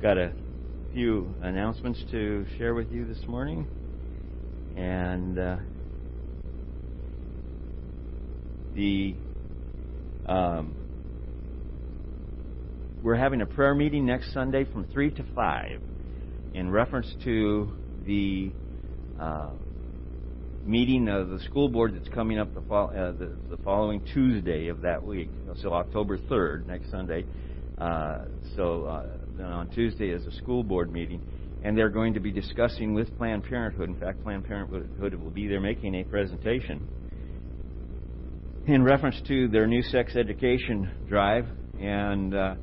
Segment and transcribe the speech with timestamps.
[0.00, 0.32] got a
[0.94, 3.66] few announcements to share with you this morning.
[4.74, 5.56] And uh,
[8.74, 9.14] the
[10.24, 10.74] um,
[13.02, 15.80] we're having a prayer meeting next Sunday from 3 to 5
[16.54, 17.70] in reference to
[18.06, 18.52] the
[19.20, 19.50] uh,
[20.64, 24.80] meeting of the school board that's coming up the, uh, the, the, following Tuesday of
[24.80, 25.28] that week,
[25.60, 27.24] so October 3rd, next Sunday.
[27.78, 28.24] Uh,
[28.56, 29.06] so uh,
[29.40, 31.22] on Tuesday is a school board meeting,
[31.62, 33.88] and they're going to be discussing with Planned Parenthood.
[33.88, 36.88] In fact, Planned Parenthood will be there making a presentation
[38.66, 41.46] in reference to their new sex education drive.
[41.80, 42.54] And uh,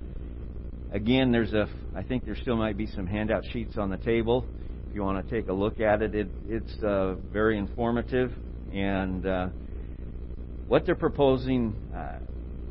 [0.91, 4.45] again, there's a, I think there still might be some handout sheets on the table
[4.89, 6.15] if you want to take a look at it.
[6.15, 8.31] it it's uh, very informative,
[8.73, 9.47] and uh,
[10.67, 12.19] what they're proposing uh,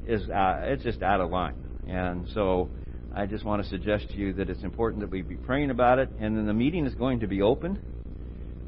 [0.07, 1.57] is uh, it's just out of line.
[1.87, 2.69] And so
[3.17, 5.99] I just want to suggest to you that it's important that we be praying about
[5.99, 6.11] it.
[6.21, 7.79] And then the meeting is going to be open.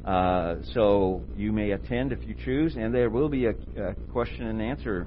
[0.03, 4.47] Uh, so you may attend if you choose, and there will be a, a question
[4.47, 5.05] and answer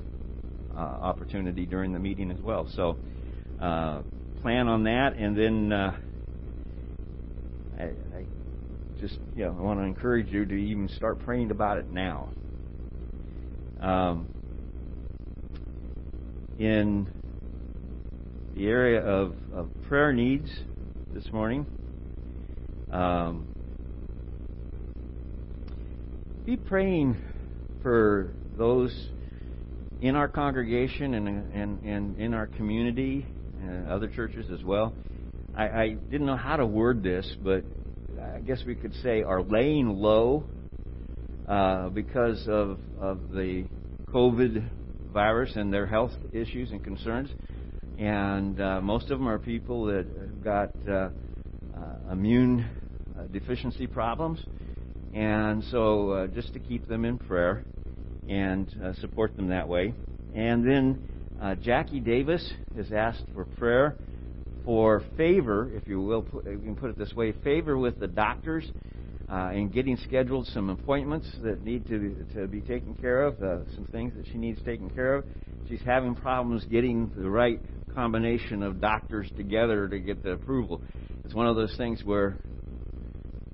[0.76, 2.68] uh, opportunity during the meeting as well.
[2.76, 2.96] So
[3.60, 4.02] uh,
[4.42, 5.96] plan on that, and then uh,
[7.80, 8.24] I, I,
[9.00, 12.28] just you know I want to encourage you to even start praying about it now.
[13.80, 14.28] Um,
[16.60, 17.08] in
[18.54, 20.50] the area of, of prayer needs
[21.14, 21.66] this morning.
[22.90, 23.46] Um,
[26.44, 27.16] be praying
[27.82, 28.94] for those
[30.02, 33.24] in our congregation and, and, and in our community,
[33.62, 34.92] and other churches as well.
[35.56, 37.64] I, I didn't know how to word this, but
[38.20, 40.44] I guess we could say are laying low
[41.48, 43.64] uh, because of, of the
[44.12, 44.68] COVID
[45.12, 47.30] virus and their health issues and concerns
[47.98, 51.10] and uh, most of them are people that have got uh,
[51.76, 52.64] uh, immune
[53.18, 54.40] uh, deficiency problems.
[55.14, 57.64] And so, uh, just to keep them in prayer
[58.28, 59.92] and uh, support them that way.
[60.34, 61.08] And then
[61.60, 63.96] Jackie Davis has asked for prayer
[64.64, 68.70] for favor, if you will, you can put it this way, favor with the doctors
[69.28, 73.38] and getting scheduled some appointments that need to to be taken care of,
[73.74, 75.24] some things that she needs taken care of.
[75.68, 77.60] She's having problems getting the right
[77.94, 80.82] combination of doctors together to get the approval.
[81.24, 82.38] It's one of those things where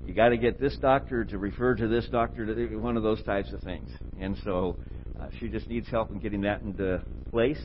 [0.07, 3.23] you got to get this doctor to refer to this doctor to one of those
[3.25, 3.91] types of things.
[4.19, 4.77] And so
[5.21, 7.61] uh, she just needs help in getting that into place.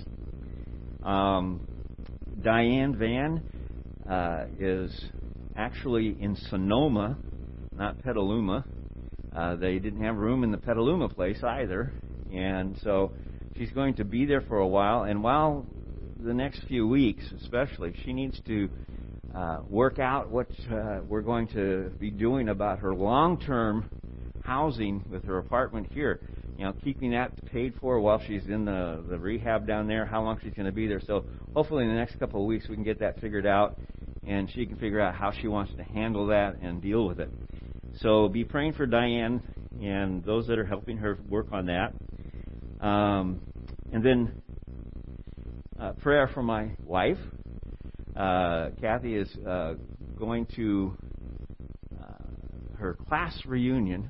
[1.04, 1.68] Um,
[2.42, 3.42] Diane Van
[4.10, 4.94] uh, is
[5.56, 7.18] actually in Sonoma,
[7.76, 8.66] not Petaluma.
[9.36, 11.94] Uh, they didn't have room in the Petaluma place either,
[12.34, 13.12] and so
[13.58, 15.04] she's going to be there for a while.
[15.04, 15.66] And while
[16.24, 18.70] the next few weeks, especially, she needs to
[19.36, 23.90] uh, work out what uh, we're going to be doing about her long-term
[24.44, 26.20] housing with her apartment here.
[26.58, 30.06] You know, keeping that paid for while she's in the the rehab down there.
[30.06, 31.02] How long she's going to be there.
[31.02, 31.26] So
[31.56, 33.80] hopefully in the next couple of weeks we can get that figured out,
[34.26, 37.32] and she can figure out how she wants to handle that and deal with it.
[38.02, 39.42] So be praying for Diane
[39.82, 41.94] and those that are helping her work on that.
[42.86, 43.42] Um,
[43.92, 44.42] and then
[45.84, 47.18] uh, prayer for my wife.
[48.16, 49.74] Uh, Kathy is uh,
[50.18, 50.96] going to
[52.02, 54.08] uh, her class reunion.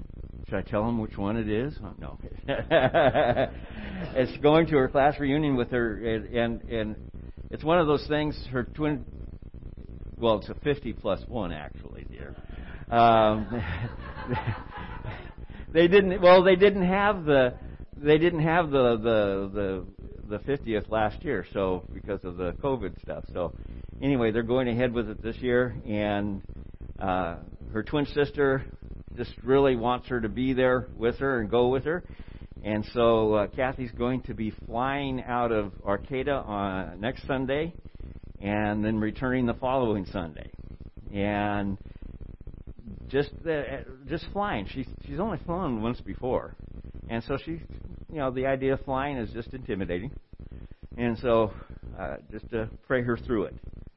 [0.48, 1.76] Should I tell them which one it is?
[1.84, 2.20] Oh, no.
[4.16, 6.96] it's going to her class reunion with her, and, and and
[7.50, 8.38] it's one of those things.
[8.52, 9.06] Her twin.
[10.18, 12.36] Well, it's a 50 plus one, actually, dear.
[12.96, 13.64] Um,
[15.74, 16.22] they didn't.
[16.22, 17.56] Well, they didn't have the.
[17.98, 19.86] They didn't have the the the
[20.30, 23.24] the 50th last year, so because of the COVID stuff.
[23.34, 23.54] So
[24.02, 26.42] anyway, they're going ahead with it this year, and
[27.00, 27.38] uh,
[27.72, 28.64] her twin sister
[29.16, 32.04] just really wants her to be there with her and go with her.
[32.64, 37.74] And so uh, Kathy's going to be flying out of Arcata on next Sunday,
[38.42, 40.50] and then returning the following Sunday.
[41.14, 41.78] And
[43.10, 43.62] just uh,
[44.08, 44.68] just flying.
[44.74, 46.56] She's she's only flown once before,
[47.10, 47.60] and so she
[48.14, 50.12] you know, the idea of flying is just intimidating.
[50.96, 51.52] And so,
[52.00, 53.56] uh, just to pray her through it.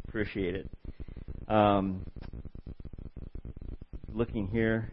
[0.08, 0.70] Appreciate it.
[1.48, 2.06] Um,
[4.10, 4.90] looking here,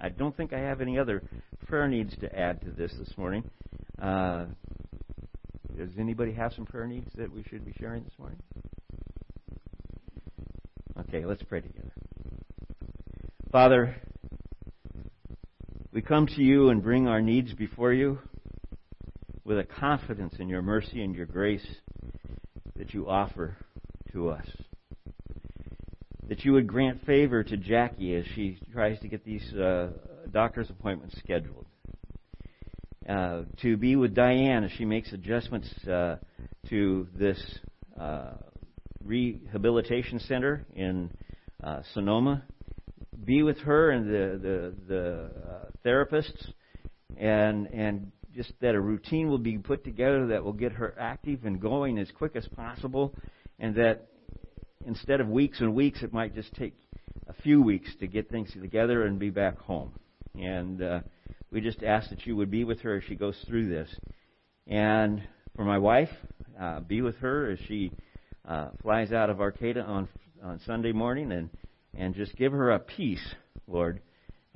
[0.00, 1.22] I don't think I have any other
[1.68, 3.48] prayer needs to add to this this morning.
[4.02, 4.46] Uh,
[5.76, 8.40] does anybody have some prayer needs that we should be sharing this morning?
[10.98, 11.92] Okay, let's pray together.
[13.52, 13.94] Father,
[15.98, 18.20] we come to you and bring our needs before you
[19.44, 21.66] with a confidence in your mercy and your grace
[22.76, 23.56] that you offer
[24.12, 24.46] to us.
[26.28, 29.88] that you would grant favor to Jackie as she tries to get these uh,
[30.30, 31.66] doctor's appointments scheduled.
[33.08, 36.18] Uh, to be with Diane as she makes adjustments uh,
[36.68, 37.42] to this
[38.00, 38.34] uh,
[39.04, 41.10] rehabilitation center in
[41.60, 42.44] uh, Sonoma.
[43.24, 46.52] Be with her and the the, the uh, therapists,
[47.16, 51.44] and and just that a routine will be put together that will get her active
[51.44, 53.14] and going as quick as possible,
[53.58, 54.08] and that
[54.86, 56.74] instead of weeks and weeks, it might just take
[57.28, 59.92] a few weeks to get things together and be back home.
[60.34, 61.00] And uh,
[61.50, 63.88] we just ask that you would be with her as she goes through this.
[64.66, 65.26] And
[65.56, 66.10] for my wife,
[66.60, 67.92] uh, be with her as she
[68.46, 70.08] uh, flies out of Arcata on
[70.42, 71.50] on Sunday morning, and
[71.94, 73.34] and just give her a peace,
[73.66, 74.00] Lord,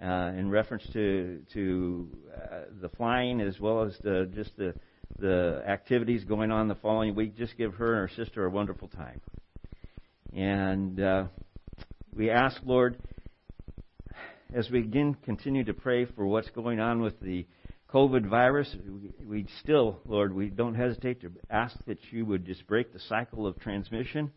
[0.02, 4.74] uh, in reference to to uh, the flying as well as the just the
[5.18, 7.36] the activities going on the following week.
[7.36, 9.20] Just give her and her sister a wonderful time.
[10.34, 11.24] And uh,
[12.14, 12.96] we ask, Lord,
[14.54, 17.46] as we again continue to pray for what's going on with the
[17.92, 22.66] COVID virus, we, we still, Lord, we don't hesitate to ask that you would just
[22.66, 24.32] break the cycle of transmission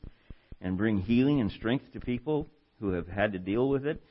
[0.62, 2.48] and bring healing and strength to people
[2.80, 4.04] who have had to deal with it.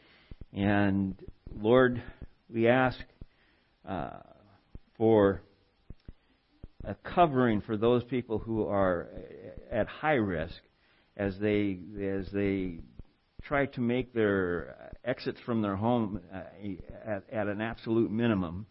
[0.55, 1.15] And
[1.53, 2.03] Lord,
[2.49, 2.99] we ask
[3.89, 4.19] uh,
[4.97, 5.43] for
[6.85, 9.09] a covering for those people who are
[9.71, 10.55] at high risk
[11.17, 12.81] as they as they
[13.43, 16.41] try to make their exits from their home uh,
[17.07, 18.67] at, at an absolute minimum.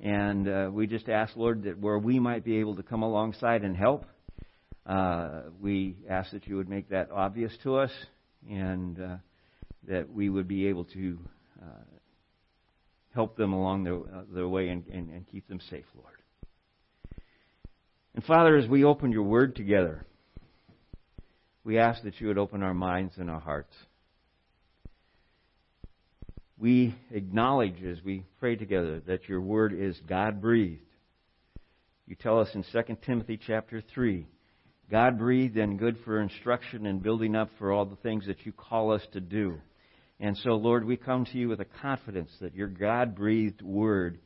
[0.00, 3.62] And uh, we just ask, Lord, that where we might be able to come alongside
[3.62, 4.04] and help,
[4.86, 7.90] uh, we ask that you would make that obvious to us
[8.50, 9.16] and uh,
[9.88, 11.18] that we would be able to
[11.62, 11.93] uh,
[13.14, 16.14] help them along their, uh, their way and, and, and keep them safe, Lord.
[18.14, 20.04] And Father, as we open your word together,
[21.64, 23.74] we ask that you would open our minds and our hearts.
[26.58, 30.80] We acknowledge as we pray together that your word is God breathed.
[32.06, 34.26] You tell us in 2 Timothy chapter 3,
[34.90, 38.52] God breathed and good for instruction and building up for all the things that you
[38.52, 39.58] call us to do.
[40.20, 44.18] And so, Lord, we come to you with a confidence that your God breathed word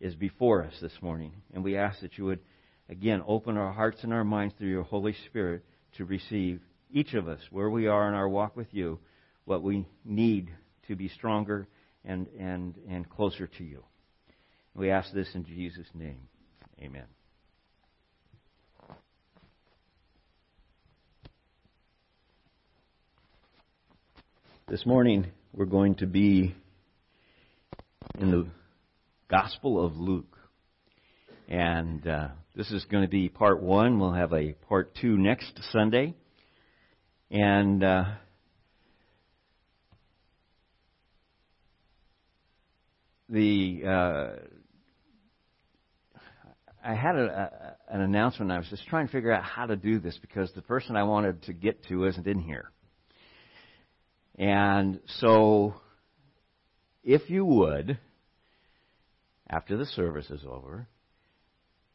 [0.00, 1.32] is before us this morning.
[1.52, 2.40] And we ask that you would,
[2.88, 5.64] again, open our hearts and our minds through your Holy Spirit
[5.96, 6.60] to receive
[6.90, 8.98] each of us, where we are in our walk with you,
[9.44, 10.50] what we need
[10.88, 11.66] to be stronger
[12.04, 13.82] and, and, and closer to you.
[14.74, 16.28] We ask this in Jesus' name.
[16.80, 17.06] Amen.
[24.72, 26.54] This morning we're going to be
[28.18, 28.46] in the
[29.28, 30.34] Gospel of Luke.
[31.46, 34.00] And uh, this is going to be part one.
[34.00, 36.14] We'll have a part two next Sunday.
[37.30, 38.04] And uh,
[43.28, 44.26] the uh,
[46.82, 48.50] I had a, a, an announcement.
[48.50, 51.02] I was just trying to figure out how to do this because the person I
[51.02, 52.70] wanted to get to isn't in here.
[54.38, 55.74] And so,
[57.04, 57.98] if you would,
[59.48, 60.88] after the service is over,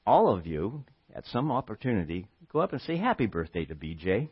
[0.06, 0.84] all of you,
[1.16, 4.30] at some opportunity, go up and say happy birthday to BJ.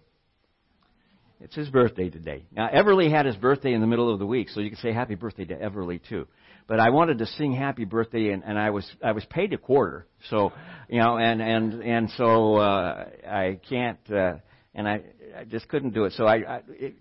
[1.42, 2.46] It's his birthday today.
[2.56, 4.94] Now, Everly had his birthday in the middle of the week, so you can say
[4.94, 6.28] happy birthday to Everly too.
[6.68, 9.58] But I wanted to sing happy birthday, and, and I was I was paid a
[9.58, 10.54] quarter, so
[10.90, 14.36] you know, and and and so uh, I can't, uh,
[14.74, 15.02] and I
[15.38, 16.14] I just couldn't do it.
[16.14, 16.96] So I, I it,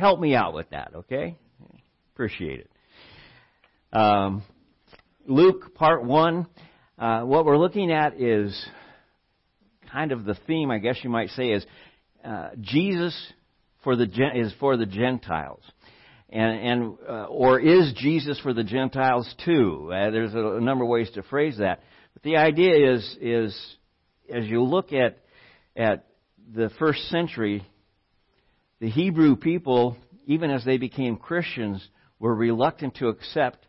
[0.00, 1.36] help me out with that, okay?
[2.14, 2.70] Appreciate it.
[3.92, 4.42] Um,
[5.26, 6.46] Luke part one.
[6.98, 8.66] Uh, what we're looking at is
[9.92, 11.64] kind of the theme, I guess you might say, is
[12.24, 13.14] uh, Jesus
[13.82, 14.04] for the
[14.34, 15.62] is for the Gentiles,
[16.28, 19.90] and and uh, or is Jesus for the Gentiles too?
[19.92, 21.80] Uh, there's a, a, number of ways to phrase that,
[22.12, 23.76] but the idea is is
[24.32, 25.18] as you look at
[25.76, 26.04] at
[26.54, 27.66] the first century,
[28.80, 29.96] the Hebrew people,
[30.26, 31.86] even as they became Christians,
[32.18, 33.66] were reluctant to accept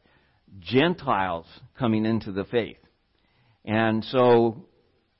[0.59, 1.45] Gentiles
[1.77, 2.77] coming into the faith,
[3.63, 4.65] and so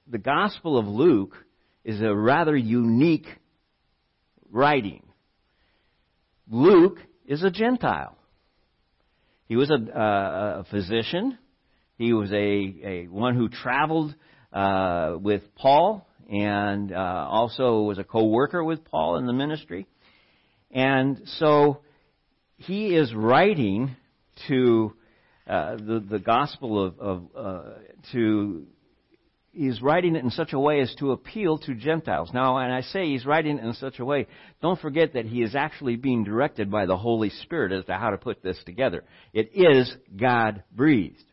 [0.07, 1.35] the Gospel of Luke
[1.83, 3.27] is a rather unique
[4.49, 5.03] writing.
[6.49, 8.17] Luke is a Gentile.
[9.45, 9.99] He was a,
[10.59, 11.37] a physician.
[11.97, 14.15] He was a, a one who traveled
[14.51, 19.85] uh, with Paul and uh, also was a co-worker with Paul in the ministry.
[20.71, 21.81] And so
[22.55, 23.97] he is writing
[24.47, 24.93] to
[25.45, 27.63] uh, the the gospel of, of uh,
[28.13, 28.65] to
[29.51, 32.31] he's writing it in such a way as to appeal to Gentiles.
[32.33, 34.27] Now, and I say he's writing it in such a way,
[34.61, 38.11] don't forget that he is actually being directed by the Holy Spirit as to how
[38.11, 39.03] to put this together.
[39.33, 41.25] It is God breathed.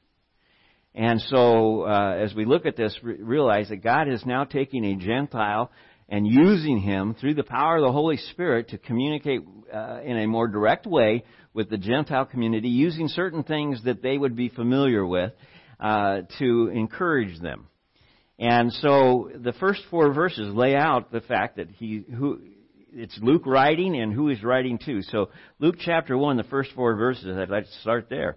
[0.94, 4.96] And so, uh, as we look at this, realize that God is now taking a
[4.96, 5.70] Gentile
[6.08, 9.42] and using him through the power of the Holy Spirit to communicate
[9.72, 14.16] uh, in a more direct way with the Gentile community, using certain things that they
[14.16, 15.32] would be familiar with
[15.78, 17.68] uh, to encourage them.
[18.38, 22.40] And so the first four verses lay out the fact that he who
[22.92, 25.02] it's Luke writing and who he's writing to.
[25.02, 28.36] So Luke chapter one, the first four verses, I'd like to start there.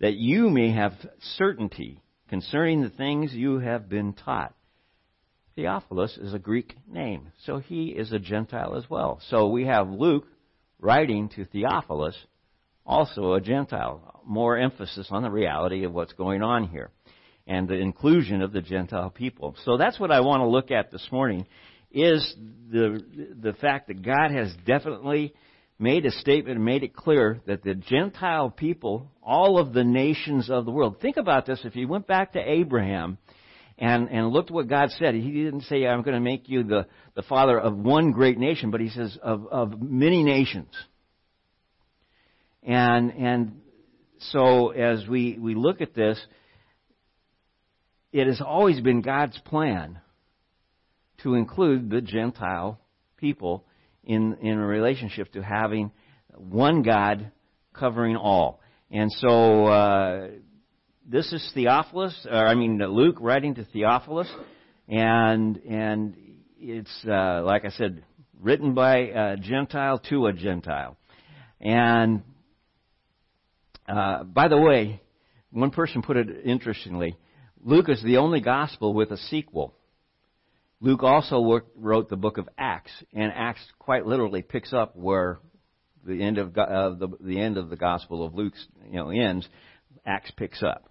[0.00, 0.92] that you may have
[1.36, 4.54] certainty concerning the things you have been taught.
[5.54, 9.20] Theophilus is a Greek name, so he is a Gentile as well.
[9.30, 10.26] So we have Luke
[10.78, 12.16] writing to Theophilus,
[12.84, 14.20] also a Gentile.
[14.26, 16.90] More emphasis on the reality of what's going on here
[17.46, 19.56] and the inclusion of the Gentile people.
[19.64, 21.46] So that's what I want to look at this morning
[21.90, 22.34] is
[22.70, 23.00] the
[23.40, 25.32] the fact that God has definitely
[25.78, 30.48] made a statement and made it clear that the Gentile people, all of the nations
[30.48, 31.00] of the world.
[31.00, 33.18] Think about this if you went back to Abraham
[33.78, 35.14] and, and looked what God said.
[35.14, 38.70] He didn't say, I'm going to make you the, the father of one great nation,
[38.70, 40.72] but he says of, of many nations.
[42.62, 43.60] And and
[44.18, 46.18] so as we, we look at this,
[48.12, 50.00] it has always been God's plan
[51.22, 52.80] to include the Gentile
[53.18, 53.65] people
[54.06, 55.90] in, in a relationship to having
[56.34, 57.30] one God
[57.74, 58.60] covering all.
[58.90, 60.28] And so, uh,
[61.08, 64.28] this is Theophilus, or I mean Luke writing to Theophilus,
[64.88, 66.16] and and
[66.58, 68.04] it's uh, like I said,
[68.40, 70.96] written by a Gentile to a Gentile.
[71.60, 72.22] And
[73.88, 75.00] uh, by the way,
[75.50, 77.16] one person put it interestingly.
[77.62, 79.74] Luke is the only gospel with a sequel.
[80.80, 85.38] Luke also wrote the book of Acts, and Acts quite literally picks up where
[86.04, 88.52] the end of uh, the, the end of the gospel of Luke
[88.88, 89.48] you know ends.
[90.04, 90.88] Acts picks up,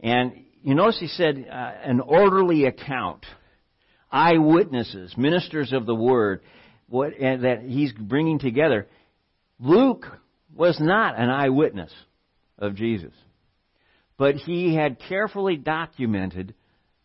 [0.00, 0.32] and
[0.62, 3.24] you notice he said uh, an orderly account,
[4.10, 6.40] eyewitnesses, ministers of the word,
[6.88, 8.88] what and that he's bringing together.
[9.60, 10.06] Luke
[10.54, 11.92] was not an eyewitness
[12.58, 13.12] of Jesus
[14.20, 16.52] but he had carefully documented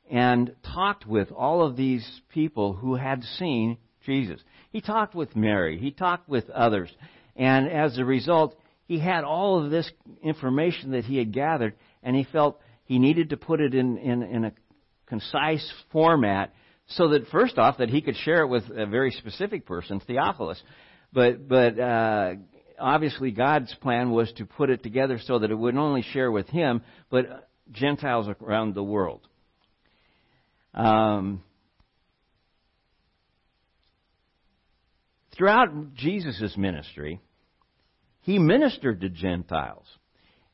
[0.09, 4.39] and talked with all of these people who had seen Jesus.
[4.71, 6.89] He talked with Mary, he talked with others,
[7.35, 8.57] and as a result,
[8.88, 9.89] he had all of this
[10.21, 14.21] information that he had gathered, and he felt he needed to put it in, in,
[14.21, 14.51] in a
[15.07, 16.53] concise format
[16.88, 20.62] so that first off that he could share it with a very specific person, Theophilus,
[21.12, 22.33] but but uh,
[22.79, 26.31] obviously God's plan was to put it together so that it would not only share
[26.31, 29.27] with him, but Gentiles around the world.
[30.75, 31.41] Um,
[35.36, 37.22] throughout Jesus' ministry,
[38.22, 39.88] he ministered to Gentiles.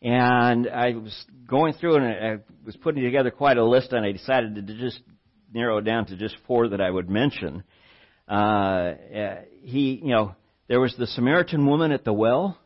[0.02, 4.12] And I was going through and I was putting together quite a list, and I
[4.12, 5.00] decided to just
[5.54, 7.64] narrow it down to just four that I would mention.
[8.28, 8.94] Uh,
[9.64, 10.36] he, you know,
[10.68, 12.58] there was the Samaritan woman at the well,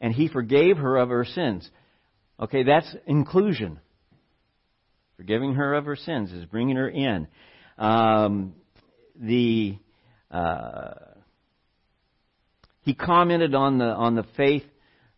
[0.00, 1.70] and he forgave her of her sins.
[2.38, 3.80] Okay, that's inclusion.
[5.20, 7.28] Forgiving her of her sins is bringing her in.
[7.76, 8.54] Um,
[9.20, 9.76] the
[10.30, 10.94] uh,
[12.80, 14.64] he commented on the on the faith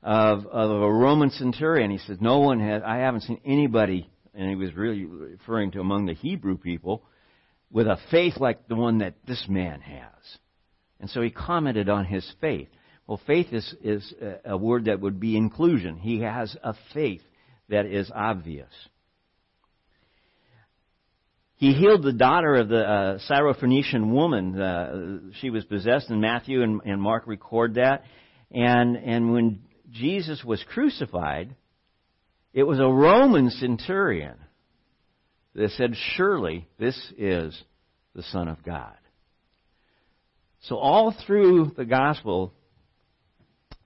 [0.03, 1.93] of of a Roman centurion.
[1.93, 2.83] He said, "No one has.
[2.85, 7.05] I haven't seen anybody." And he was really referring to among the Hebrew people
[7.71, 10.39] with a faith like the one that this man has.
[10.99, 12.71] And so he commented on his faith.
[13.07, 14.13] Well, faith is, is
[14.45, 15.97] a word that would be inclusion.
[15.97, 17.23] He has a faith
[17.69, 18.71] that is obvious.
[21.62, 24.61] He healed the daughter of the uh, Syrophoenician woman.
[24.61, 28.02] Uh, she was possessed, and Matthew and, and Mark record that.
[28.50, 29.61] And, and when
[29.92, 31.54] Jesus was crucified,
[32.52, 34.35] it was a Roman centurion
[35.54, 37.57] that said, Surely this is
[38.16, 38.97] the Son of God.
[40.62, 42.52] So all through the gospel,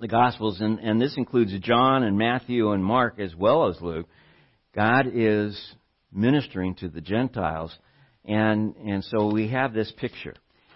[0.00, 4.06] the gospels, and, and this includes John and Matthew and Mark as well as Luke,
[4.74, 5.60] God is
[6.12, 7.76] ministering to the Gentiles.
[8.24, 10.34] And, and so we have this picture.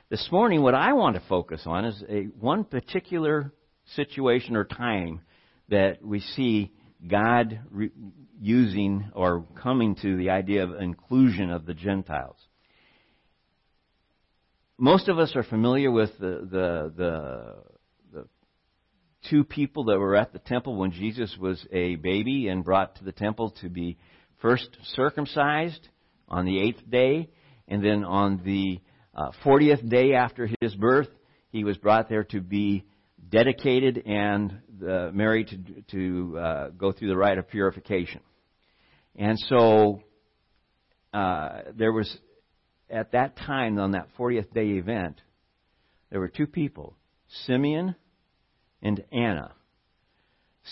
[0.09, 3.53] This morning, what I want to focus on is a, one particular
[3.95, 5.21] situation or time
[5.69, 6.73] that we see
[7.07, 7.91] God re-
[8.41, 12.37] using or coming to the idea of inclusion of the Gentiles.
[14.79, 17.55] Most of us are familiar with the, the, the,
[18.13, 18.29] the
[19.29, 23.05] two people that were at the temple when Jesus was a baby and brought to
[23.05, 23.99] the temple to be
[24.41, 25.89] first circumcised
[26.29, 27.29] on the eighth day,
[27.69, 28.81] and then on the
[29.15, 31.09] uh, 40th day after his birth,
[31.51, 32.85] he was brought there to be
[33.29, 38.21] dedicated and uh, married to, to uh, go through the rite of purification.
[39.17, 40.03] And so
[41.13, 42.17] uh, there was,
[42.89, 45.21] at that time, on that 40th day event,
[46.11, 46.97] there were two people,
[47.47, 47.95] Simeon
[48.83, 49.53] and Anna.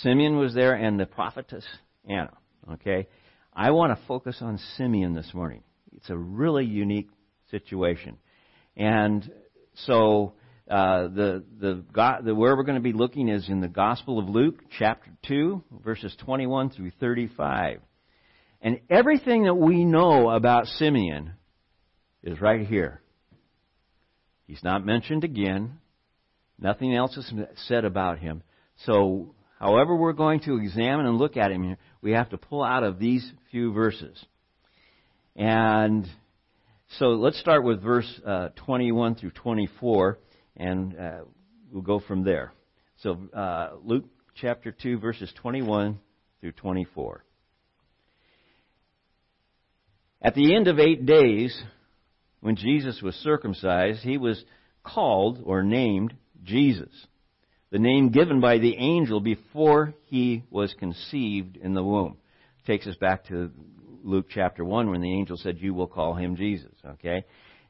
[0.03, 1.65] Simeon was there and the prophetess
[2.09, 2.33] Anna.
[2.73, 3.09] Okay?
[3.59, 5.65] I want to focus on Simeon this morning.
[5.97, 7.09] It's a really unique
[7.51, 8.17] situation.
[8.77, 9.29] And
[9.87, 10.35] so
[10.71, 11.83] uh, the, the,
[12.23, 15.65] the, where we're going to be looking is in the Gospel of Luke, chapter 2,
[15.85, 17.81] verses 21 through 35.
[18.63, 21.33] And everything that we know about Simeon
[22.23, 23.03] is right here.
[24.47, 25.79] He's not mentioned again.
[26.61, 27.33] Nothing else is
[27.67, 28.45] said about him.
[28.87, 32.63] So, however we're going to examine and look at him here, we have to pull
[32.63, 34.25] out of these few verses.
[35.37, 36.07] And
[36.99, 40.19] so let's start with verse uh, 21 through 24
[40.57, 41.19] and uh,
[41.71, 42.53] we'll go from there.
[43.03, 44.07] So, uh, Luke
[44.41, 45.99] chapter 2, verses 21
[46.41, 47.25] through 24.
[50.21, 51.57] At the end of eight days,
[52.41, 54.43] when Jesus was circumcised, he was
[54.83, 56.91] called or named Jesus,
[57.71, 62.17] the name given by the angel before he was conceived in the womb.
[62.67, 63.51] Takes us back to
[64.03, 66.73] Luke chapter 1 when the angel said, You will call him Jesus.
[66.85, 67.25] Okay?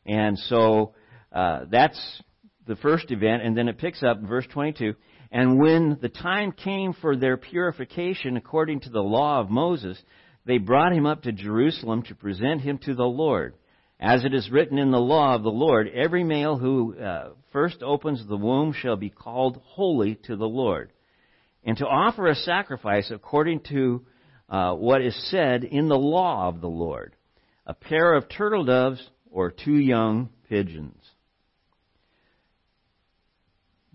[0.07, 0.95] And so
[1.33, 2.23] uh, that's
[2.67, 4.95] the first event, and then it picks up verse 22.
[5.30, 10.00] And when the time came for their purification according to the law of Moses,
[10.47, 13.54] they brought him up to Jerusalem to present him to the Lord.
[14.00, 17.82] As it is written in the law of the Lord, every male who uh, first
[17.82, 20.93] opens the womb shall be called holy to the Lord.
[21.65, 24.04] And to offer a sacrifice according to
[24.49, 27.15] uh, what is said in the law of the Lord
[27.67, 31.04] a pair of turtle doves or two young pigeons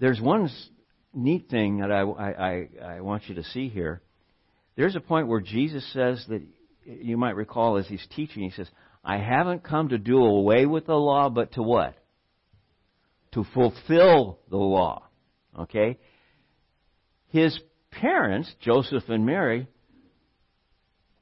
[0.03, 0.49] there's one
[1.13, 4.01] neat thing that I, I, I, want you to see here.
[4.75, 6.41] There's a point where Jesus says that
[6.85, 8.67] you might recall as he's teaching, he says,
[9.03, 11.95] I haven't come to do away with the law, but to what?
[13.33, 15.07] To fulfill the law.
[15.59, 15.97] Okay?
[17.29, 17.59] His
[17.91, 19.67] parents, Joseph and Mary,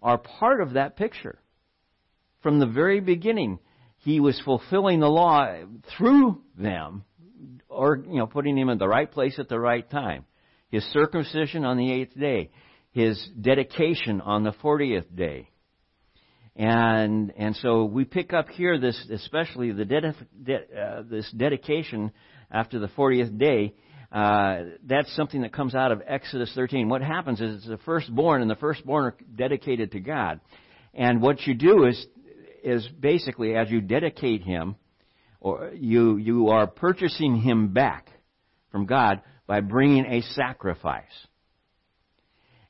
[0.02, 1.40] are part of that picture.
[2.42, 3.60] From the very beginning,
[3.98, 5.48] he was fulfilling the law
[5.96, 7.04] through them
[7.70, 10.26] or you know putting him in the right place at the right time.
[10.70, 12.52] His circumcision on the eighth day,
[12.92, 15.51] his dedication on the fortieth day,
[16.56, 22.12] and and so we pick up here this especially the de- de- uh, this dedication
[22.52, 23.74] after the fortieth day.
[24.12, 26.90] Uh, that's something that comes out of Exodus 13.
[26.90, 30.42] What happens is it's the firstborn, and the firstborn are dedicated to God.
[30.94, 32.06] And what you do is
[32.64, 34.76] is basically as you dedicate him,
[35.40, 38.08] or you, you are purchasing him back
[38.72, 41.04] from God by bringing a sacrifice.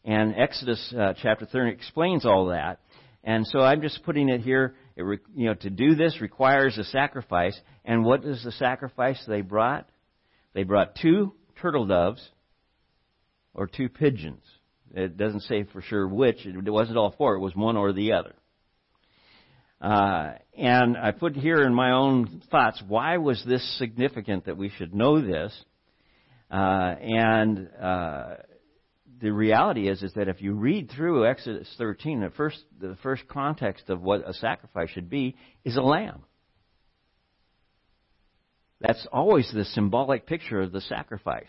[0.03, 2.79] And Exodus uh, chapter 30 explains all that.
[3.23, 4.75] And so I'm just putting it here.
[4.95, 7.59] It re, you know, to do this requires a sacrifice.
[7.85, 9.87] And what is the sacrifice they brought?
[10.53, 12.27] They brought two turtle doves
[13.53, 14.43] or two pigeons.
[14.93, 16.45] It doesn't say for sure which.
[16.45, 17.35] It wasn't all four.
[17.35, 18.33] It was one or the other.
[19.79, 24.69] Uh, and I put here in my own thoughts, why was this significant that we
[24.69, 25.53] should know this?
[26.51, 28.35] Uh, and uh,
[29.21, 33.27] the reality is, is that if you read through Exodus 13, the first, the first
[33.27, 36.23] context of what a sacrifice should be is a lamb.
[38.79, 41.45] That's always the symbolic picture of the sacrifice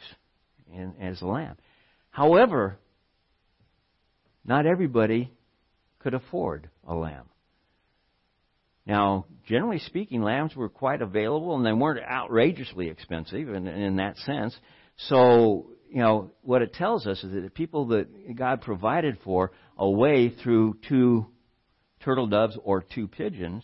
[1.01, 1.57] as a lamb.
[2.11, 2.77] However,
[4.45, 5.33] not everybody
[6.01, 7.25] could afford a lamb.
[8.85, 14.19] Now, generally speaking, lambs were quite available and they weren't outrageously expensive in, in that
[14.19, 14.55] sense.
[15.09, 19.53] So, you know, what it tells us is that the people that God provided for
[19.77, 21.27] a way through two
[22.03, 23.63] turtle doves or two pigeons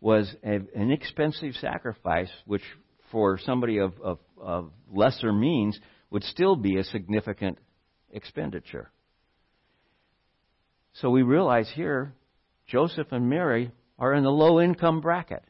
[0.00, 2.62] was a, an inexpensive sacrifice, which
[3.12, 5.78] for somebody of, of, of lesser means
[6.10, 7.58] would still be a significant
[8.12, 8.90] expenditure.
[10.94, 12.14] So we realize here
[12.66, 15.44] Joseph and Mary are in the low income bracket.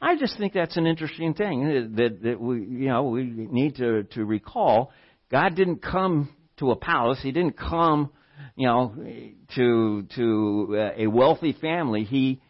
[0.00, 3.76] I just think that's an interesting thing eh, that, that we, you know, we need
[3.76, 4.92] to, to recall.
[5.30, 7.20] God didn't come to a palace.
[7.22, 8.10] He didn't come,
[8.56, 8.94] you know,
[9.56, 12.04] to, to uh, a wealthy family.
[12.04, 12.40] He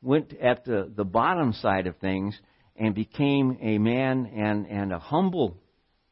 [0.00, 2.38] went at the, the bottom side of things
[2.76, 5.56] and became a man and, and a humble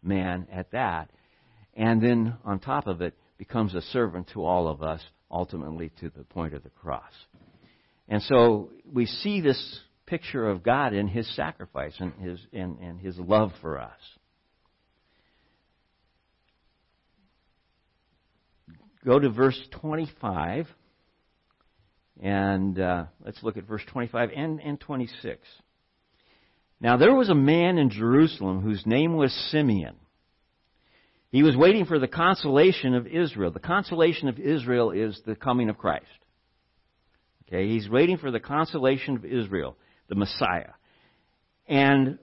[0.03, 1.11] man at that.
[1.75, 5.01] And then on top of it, becomes a servant to all of us,
[5.31, 7.13] ultimately to the point of the cross.
[8.07, 13.01] And so we see this picture of God in His sacrifice and His, and, and
[13.01, 14.01] His love for us.
[19.05, 20.67] Go to verse 25,
[22.21, 25.39] and uh, let's look at verse 25 and, and 26.
[26.81, 29.95] Now there was a man in Jerusalem whose name was Simeon.
[31.31, 33.53] He was waiting for the consolation of Israel.
[33.53, 36.07] The consolation of Israel is the coming of Christ.
[37.47, 39.77] Okay, he's waiting for the consolation of Israel,
[40.11, 40.73] the Messiah.
[41.67, 42.19] And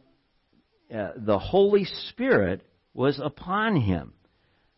[0.93, 2.61] uh, the Holy Spirit
[2.93, 4.13] was upon him.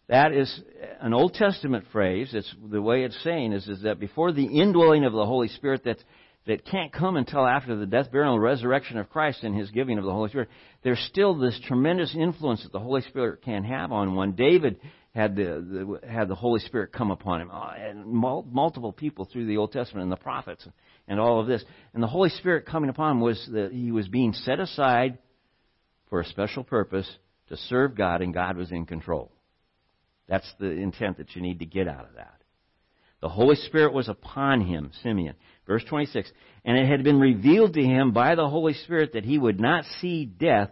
[0.08, 0.62] That is
[1.02, 2.30] an Old Testament phrase.
[2.34, 5.84] It's the way it's saying is, is that before the indwelling of the Holy Spirit,
[5.84, 5.98] that
[6.48, 10.00] that can't come until after the death, burial, and resurrection of Christ and his giving
[10.00, 10.50] of the Holy Spirit,
[10.84, 14.32] there's still this tremendous influence that the Holy Spirit can have on one.
[14.32, 14.80] David
[15.13, 19.45] had the, the had the Holy Spirit come upon him, uh, and multiple people through
[19.45, 20.67] the Old Testament and the prophets
[21.10, 21.65] and all of this.
[21.93, 25.17] And the Holy Spirit coming upon him was that he was being set aside
[26.10, 27.10] for a special purpose
[27.50, 29.32] to serve God, and God was in control.
[30.30, 32.36] That's the intent that you need to get out of that.
[33.22, 35.36] The Holy Spirit was upon him, Simeon.
[35.67, 36.32] Verse 26.
[36.63, 39.84] And it had been revealed to him by the Holy Spirit that he would not
[40.00, 40.69] see death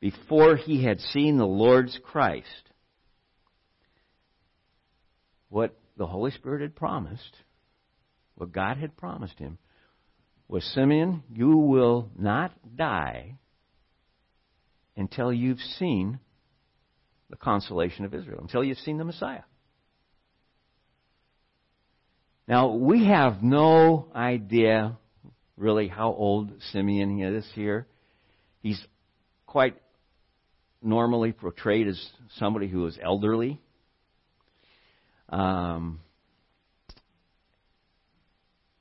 [0.00, 2.46] before he had seen the Lord's Christ.
[5.48, 7.36] What the Holy Spirit had promised,
[8.36, 9.58] what God had promised him,
[10.48, 13.38] was Simeon, you will not die
[14.96, 16.20] until you've seen
[17.28, 19.42] the consolation of Israel, until you've seen the Messiah.
[22.46, 24.96] Now, we have no idea
[25.56, 27.86] really how old Simeon is here.
[28.60, 28.80] He's
[29.46, 29.76] quite
[30.80, 33.60] normally portrayed as somebody who is elderly.
[35.28, 36.00] Um,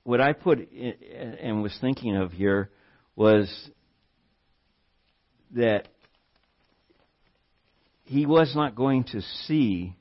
[0.06, 0.94] what I put in,
[1.42, 2.70] and was thinking of here
[3.16, 3.50] was
[5.52, 5.90] that
[8.06, 9.96] he was not going to see,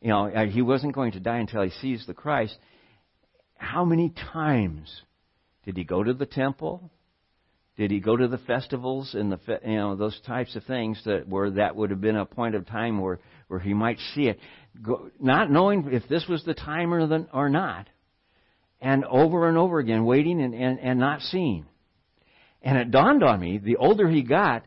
[0.00, 2.56] you know, uh, he wasn't going to die until he sees the Christ
[3.62, 5.02] how many times
[5.64, 6.90] did he go to the temple?
[7.76, 11.26] Did he go to the festivals and the you know those types of things that
[11.26, 14.38] where that would have been a point of time where where he might see it,
[14.82, 17.88] go, not knowing if this was the time or the, or not,
[18.82, 21.64] and over and over again waiting and, and and not seeing.
[22.60, 24.64] And it dawned on me the older he got,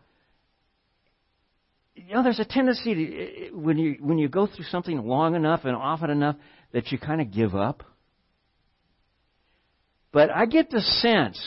[1.95, 5.65] you know, there's a tendency to when you when you go through something long enough
[5.65, 6.37] and often enough
[6.71, 7.83] that you kind of give up.
[10.11, 11.39] But I get the sense,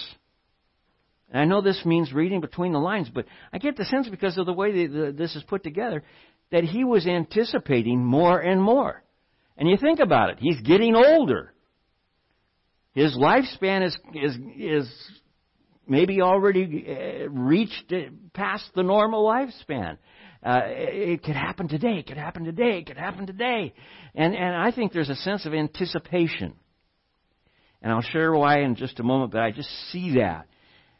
[1.30, 4.36] and I know this means reading between the lines, but I get the sense because
[4.36, 6.02] of the way the, this is put together
[6.50, 9.02] that he was anticipating more and more.
[9.56, 11.54] And you think about it, he's getting older.
[12.98, 15.10] His lifespan is is is
[15.86, 19.98] maybe already uh, reached uh, past the normal lifespan.
[20.42, 21.98] Uh, it could happen today.
[21.98, 22.78] It could happen today.
[22.78, 23.72] It could happen today.
[24.16, 26.54] And and I think there's a sense of anticipation.
[27.80, 30.48] And I'll share why in just a moment, but I just see that.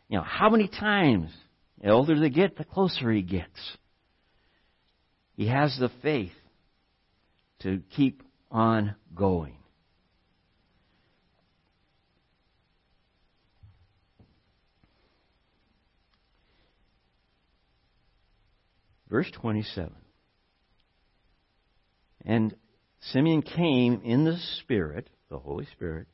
[0.09, 1.33] You know, how many times
[1.83, 3.59] the older they get, the closer he gets.
[5.37, 6.39] He has the faith
[7.63, 9.58] to keep on going.
[19.09, 19.93] Verse 27.
[22.25, 22.55] And
[23.01, 26.09] Simeon came in the Spirit, the Holy Spirit,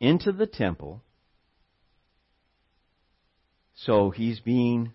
[0.00, 1.02] into the temple.
[3.74, 4.92] So he's being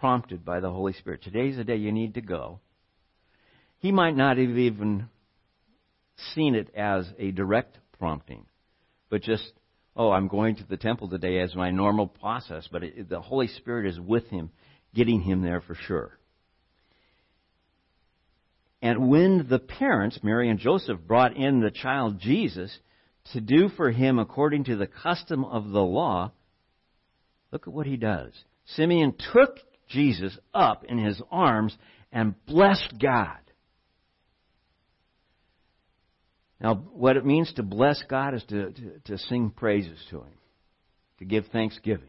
[0.00, 1.22] prompted by the Holy Spirit.
[1.22, 2.60] Today's the day you need to go.
[3.78, 5.08] He might not have even
[6.34, 8.46] seen it as a direct prompting,
[9.10, 9.52] but just,
[9.96, 12.68] oh, I'm going to the temple today as my normal process.
[12.70, 14.50] But it, the Holy Spirit is with him,
[14.94, 16.18] getting him there for sure.
[18.84, 22.78] And when the parents, Mary and Joseph, brought in the child Jesus,
[23.32, 26.32] to do for him according to the custom of the law,
[27.50, 28.34] look at what he does.
[28.66, 29.56] Simeon took
[29.88, 31.74] Jesus up in his arms
[32.12, 33.38] and blessed God.
[36.60, 40.32] Now, what it means to bless God is to, to, to sing praises to Him,
[41.20, 42.08] to give thanksgiving.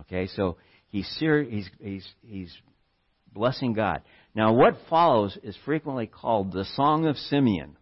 [0.00, 0.56] Okay, so
[0.88, 2.56] he's, he's, he's, he's
[3.32, 4.02] blessing God.
[4.34, 7.76] Now, what follows is frequently called the Song of Simeon.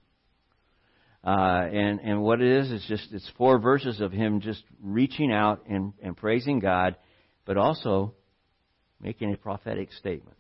[1.25, 5.33] Uh, and, and what it is, is just, it's four verses of him just reaching
[5.33, 6.97] out and, and praising God,
[7.45, 8.15] but also
[9.01, 10.37] making a prophetic statement.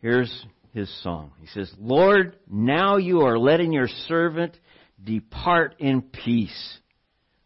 [0.00, 1.32] Here's his song.
[1.40, 4.56] He says, Lord, now you are letting your servant
[5.02, 6.78] depart in peace,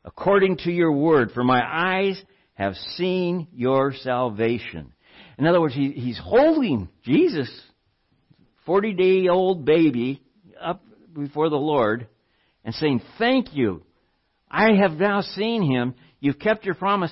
[0.05, 2.23] according to your word, for my eyes
[2.61, 4.93] have seen your salvation.
[5.39, 7.51] In other words, he, he's holding Jesus,
[8.67, 10.23] 40 day old baby,
[10.61, 12.07] up before the Lord
[12.63, 13.83] and saying, Thank you.
[14.51, 15.95] I have now seen him.
[16.21, 17.11] You've kept your promise.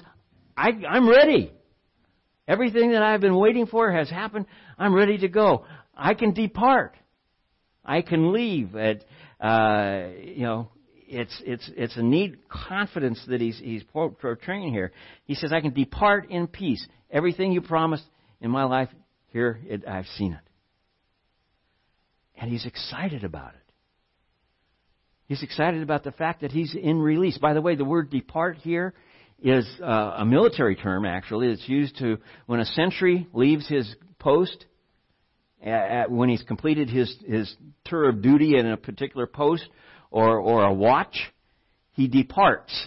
[0.55, 1.51] I, I'm ready.
[2.47, 4.45] Everything that I've been waiting for has happened.
[4.79, 5.65] I'm ready to go.
[5.97, 6.95] I can depart.
[7.83, 8.77] I can leave.
[8.77, 9.03] At,
[9.41, 10.69] uh, you know,
[11.09, 14.93] it's it's it's a neat confidence that he's he's portraying here.
[15.25, 16.87] He says, "I can depart in peace.
[17.11, 18.05] Everything you promised
[18.41, 18.91] in my life,
[19.29, 20.41] here it, I've seen it."
[22.41, 23.73] And he's excited about it.
[25.27, 27.39] He's excited about the fact that he's in release.
[27.39, 28.95] By the way, the word "depart" here
[29.43, 31.05] is uh, a military term.
[31.05, 34.67] Actually, it's used to when a sentry leaves his post.
[35.61, 37.53] At, when he's completed his his
[37.85, 39.69] tour of duty in a particular post,
[40.11, 41.17] or, or a watch,
[41.93, 42.87] he departs.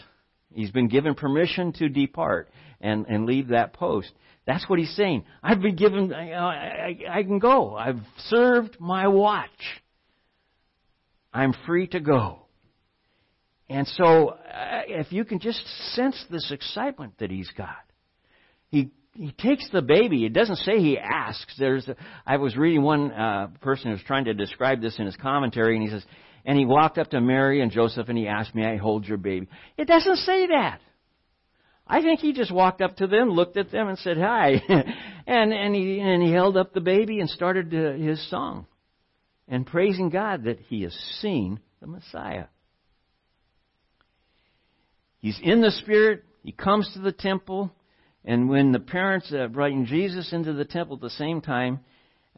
[0.53, 4.11] He's been given permission to depart and, and leave that post.
[4.45, 5.23] That's what he's saying.
[5.43, 7.75] I've been given, I, I, I can go.
[7.75, 9.49] I've served my watch.
[11.33, 12.39] I'm free to go.
[13.69, 17.77] And so, uh, if you can just sense this excitement that he's got,
[18.67, 20.25] he he takes the baby.
[20.25, 21.53] It doesn't say he asks.
[21.57, 25.05] There's, a, I was reading one uh, person who was trying to describe this in
[25.05, 26.05] his commentary, and he says
[26.45, 29.17] and he walked up to Mary and Joseph and he asked, May I hold your
[29.17, 29.47] baby?
[29.77, 30.81] It doesn't say that.
[31.91, 34.61] I think he just walked up to them, looked at them, and said hi,
[35.27, 38.65] and and he and he held up the baby and started uh, his song,
[39.47, 42.45] and praising God that he has seen the Messiah.
[45.19, 46.23] He's in the Spirit.
[46.43, 47.71] He comes to the temple,
[48.23, 51.81] and when the parents uh, bring Jesus into the temple at the same time,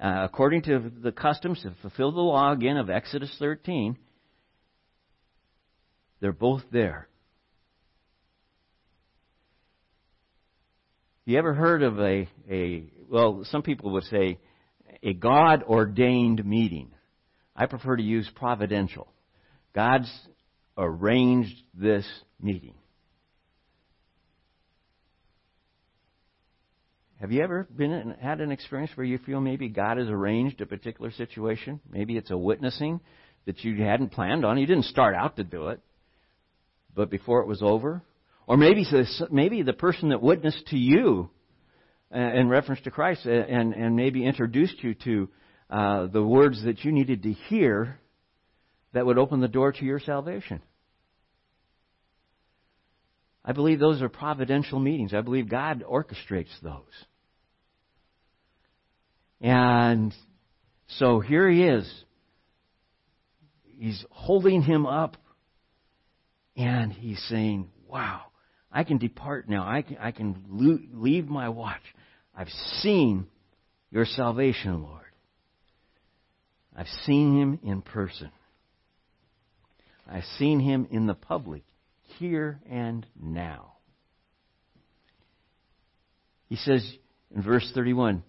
[0.02, 3.98] uh, according to the customs to fulfill the law again of Exodus 13,
[6.20, 7.08] they're both there.
[11.26, 14.40] You ever heard of a, a well, some people would say
[15.02, 16.92] a God ordained meeting.
[17.56, 19.08] I prefer to use providential.
[19.74, 20.12] God's
[20.78, 22.06] arranged this
[22.42, 22.74] meeting.
[27.24, 30.60] Have you ever been in, had an experience where you feel maybe God has arranged
[30.60, 31.80] a particular situation?
[31.90, 33.00] Maybe it's a witnessing
[33.46, 34.58] that you hadn't planned on.
[34.58, 35.80] You didn't start out to do it,
[36.94, 38.02] but before it was over,
[38.46, 38.86] or maybe
[39.32, 41.30] maybe the person that witnessed to you
[42.14, 45.30] uh, in reference to Christ uh, and and maybe introduced you to
[45.70, 48.02] uh, the words that you needed to hear
[48.92, 50.62] that would open the door to your salvation.
[53.46, 55.14] I believe those are providential meetings.
[55.14, 56.84] I believe God orchestrates those.
[59.44, 60.16] And
[60.88, 61.94] so here he is.
[63.78, 65.18] He's holding him up
[66.56, 68.22] and he's saying, Wow,
[68.72, 69.68] I can depart now.
[69.68, 71.82] I can, I can leave my watch.
[72.36, 72.50] I've
[72.82, 73.28] seen
[73.92, 75.02] your salvation, Lord.
[76.76, 78.32] I've seen him in person.
[80.10, 81.64] I've seen him in the public,
[82.18, 83.74] here and now.
[86.50, 86.84] He says
[87.36, 88.24] in verse 31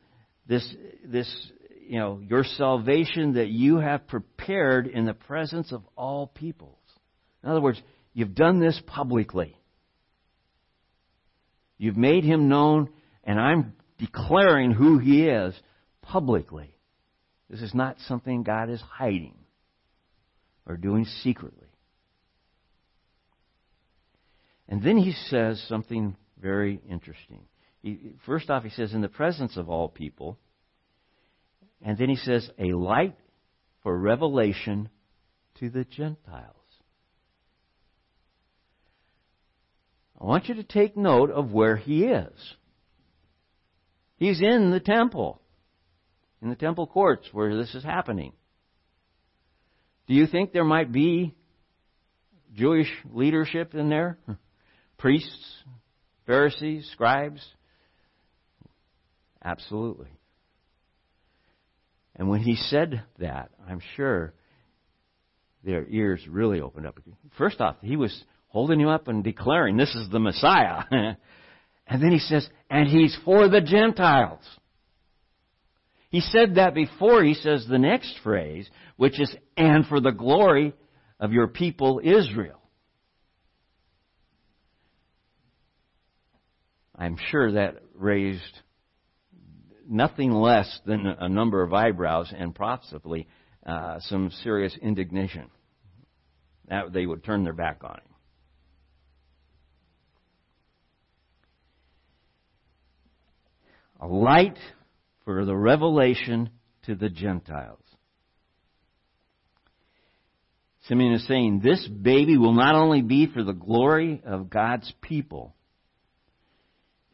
[0.47, 1.53] this, this,
[1.87, 6.79] you know, your salvation that you have prepared in the presence of all peoples.
[7.43, 7.81] In other words,
[8.13, 9.57] you've done this publicly.
[11.79, 12.91] You've made him known,
[13.25, 15.55] and I'm declaring who he is
[16.03, 16.75] publicly.
[17.51, 19.35] This is not something God is hiding
[20.67, 21.69] or doing secretly.
[24.69, 27.43] And then he says something very interesting.
[27.85, 30.39] He, first off, he says, in the presence of all people.
[31.83, 33.15] And then he says, a light
[33.83, 34.89] for revelation
[35.61, 36.57] to the Gentiles.
[40.19, 42.55] I want you to take note of where he is.
[44.17, 45.43] He's in the temple,
[46.41, 48.33] in the temple courts where this is happening.
[50.07, 51.35] Do you think there might be
[52.55, 54.17] Jewish leadership in there?
[54.97, 55.63] Priests,
[56.25, 57.47] Pharisees, scribes?
[59.45, 60.09] Absolutely.
[62.17, 64.33] And when he said that, I'm sure
[65.65, 66.99] their ears really opened up.
[67.37, 70.83] First off, he was holding him up and declaring, This is the Messiah.
[70.91, 74.43] and then he says, And he's for the Gentiles.
[76.11, 80.73] He said that before he says the next phrase, which is, And for the glory
[81.19, 82.61] of your people Israel.
[86.97, 88.43] I'm sure that raised
[89.89, 93.27] nothing less than a number of eyebrows and possibly
[93.67, 95.51] uh, some serious indignation.
[96.69, 98.15] That they would turn their back on him.
[104.01, 104.59] A light
[105.25, 106.51] for the revelation
[106.85, 107.81] to the Gentiles.
[110.89, 115.55] Simeon is saying this baby will not only be for the glory of God's people,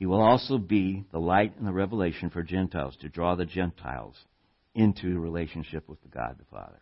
[0.00, 4.16] he will also be the light and the revelation for Gentiles to draw the Gentiles
[4.74, 6.80] into relationship with the God the Father.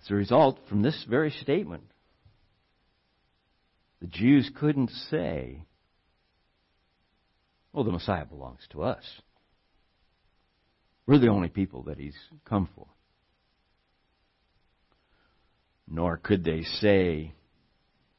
[0.00, 1.82] As a result, from this very statement,
[4.00, 5.64] the Jews couldn't say,
[7.72, 9.02] well, the Messiah belongs to us.
[11.04, 12.86] We're the only people that he's come for.
[15.88, 17.32] Nor could they say,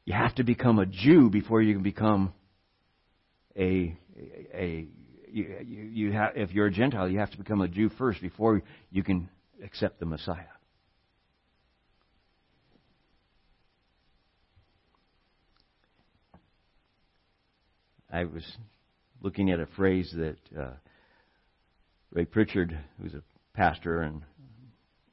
[0.06, 2.34] you have to become a Jew before you can become
[3.58, 3.98] a
[4.54, 4.88] a
[5.34, 8.22] you, you, you have, if you're a Gentile, you have to become a Jew first
[8.22, 8.62] before
[8.92, 9.30] you can
[9.64, 10.46] accept the Messiah.
[18.12, 18.44] I was
[19.24, 20.74] looking at a phrase that uh,
[22.12, 23.24] Ray Pritchard, who's a
[23.56, 24.22] pastor and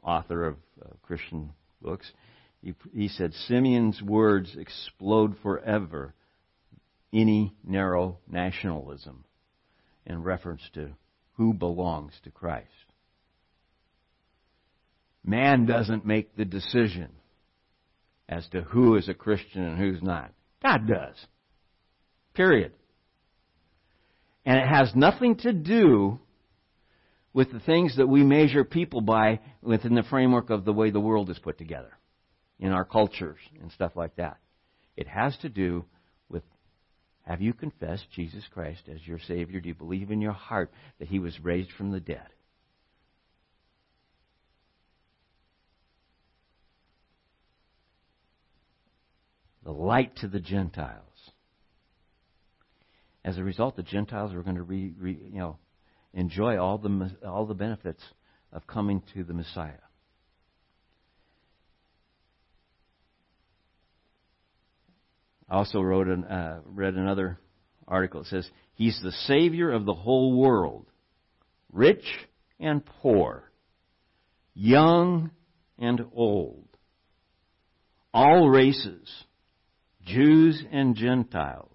[0.03, 1.51] author of uh, Christian
[1.81, 2.13] books,
[2.63, 6.15] he, he said, Simeon's words explode forever
[7.13, 9.25] any narrow nationalism
[10.07, 10.91] in reference to
[11.35, 12.67] who belongs to Christ.
[15.25, 17.11] Man doesn't make the decision
[18.29, 20.33] as to who is a Christian and who's not.
[20.63, 21.15] God does.
[22.35, 22.73] Period.
[24.45, 26.19] And it has nothing to do
[27.33, 31.01] with the things that we measure people by within the framework of the way the
[31.01, 31.93] world is put together
[32.61, 34.37] in our cultures and stuff like that.
[34.97, 35.87] It has to do
[36.29, 36.43] with
[37.23, 39.61] have you confessed Jesus Christ as your Savior?
[39.61, 42.29] Do you believe in your heart that He was raised from the dead?
[49.65, 51.05] The light to the Gentiles.
[53.25, 55.59] As a result, the Gentiles are going to re, re, you know,
[56.15, 58.03] enjoy all the, all the benefits
[58.53, 59.75] of coming to the Messiah.
[65.51, 67.41] I also wrote an, uh, read another
[67.89, 68.21] article.
[68.21, 70.87] It says, He's the Savior of the whole world,
[71.73, 72.05] rich
[72.61, 73.51] and poor,
[74.55, 75.33] young
[75.77, 76.69] and old,
[78.15, 79.09] all races,
[80.05, 81.67] Jews and Gentiles.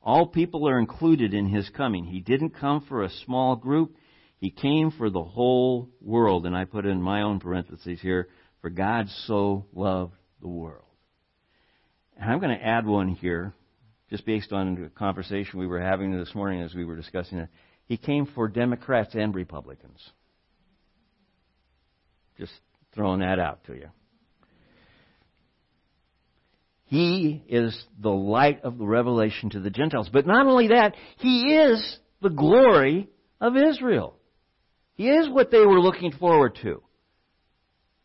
[0.00, 2.04] All people are included in His coming.
[2.04, 3.96] He didn't come for a small group.
[4.38, 6.46] He came for the whole world.
[6.46, 8.28] And I put in my own parentheses here,
[8.60, 10.87] for God so loved the world.
[12.18, 13.54] And I'm going to add one here,
[14.10, 17.48] just based on the conversation we were having this morning as we were discussing it.
[17.86, 20.00] He came for Democrats and Republicans.
[22.36, 22.52] Just
[22.94, 23.88] throwing that out to you.
[26.86, 30.08] He is the light of the revelation to the Gentiles.
[30.12, 33.08] But not only that, He is the glory
[33.40, 34.16] of Israel.
[34.94, 36.82] He is what they were looking forward to.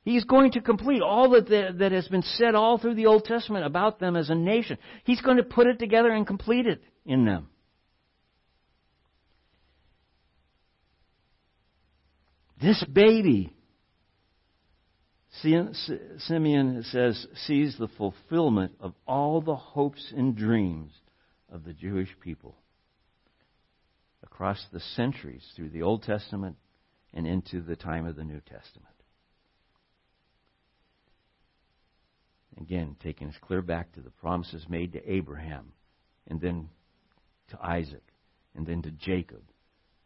[0.03, 3.65] He's going to complete all that, that has been said all through the Old Testament
[3.65, 4.77] about them as a nation.
[5.05, 7.47] He's going to put it together and complete it in them.
[12.61, 13.53] This baby,
[15.41, 20.91] Simeon says, sees the fulfillment of all the hopes and dreams
[21.51, 22.55] of the Jewish people
[24.21, 26.57] across the centuries through the Old Testament
[27.13, 28.92] and into the time of the New Testament.
[32.59, 35.73] Again, taking us clear back to the promises made to Abraham,
[36.27, 36.69] and then
[37.49, 38.03] to Isaac,
[38.55, 39.41] and then to Jacob,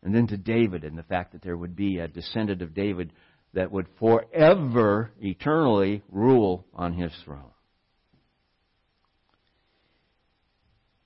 [0.04, 3.12] and then to David, and the fact that there would be a descendant of David
[3.54, 7.52] that would forever, eternally rule on his throne.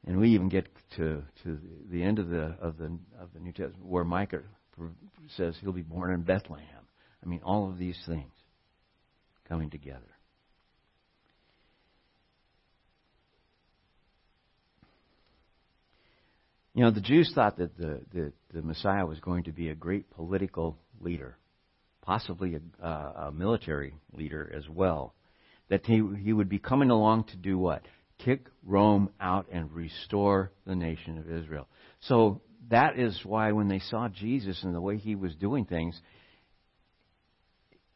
[0.05, 0.67] And we even get
[0.97, 4.41] to, to the end of the, of, the, of the New Testament where Micah
[5.37, 6.65] says he'll be born in Bethlehem.
[7.23, 8.31] I mean, all of these things
[9.47, 10.10] coming together.
[16.73, 19.75] You know, the Jews thought that the, the, the Messiah was going to be a
[19.75, 21.37] great political leader,
[22.01, 25.13] possibly a, uh, a military leader as well.
[25.69, 27.83] That he, he would be coming along to do what?
[28.23, 31.67] Kick Rome out and restore the nation of Israel.
[32.01, 35.99] So that is why when they saw Jesus and the way he was doing things,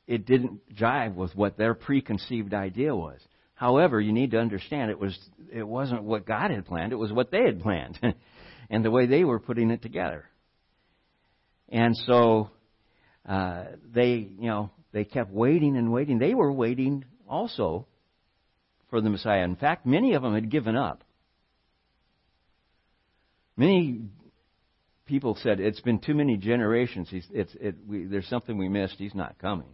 [0.07, 3.19] it didn't jive with what their preconceived idea was.
[3.53, 5.17] However, you need to understand it was
[5.51, 7.97] it wasn't what God had planned, it was what they had planned
[8.69, 10.25] and the way they were putting it together.
[11.69, 12.51] And so
[13.27, 16.19] uh, they, you know, they kept waiting and waiting.
[16.19, 17.87] They were waiting also
[18.89, 19.43] for the Messiah.
[19.43, 21.03] In fact, many of them had given up.
[23.57, 24.01] Many
[25.05, 27.07] people said it's been too many generations.
[27.09, 28.95] He's, it's, it, we, there's something we missed.
[28.97, 29.69] He's not coming.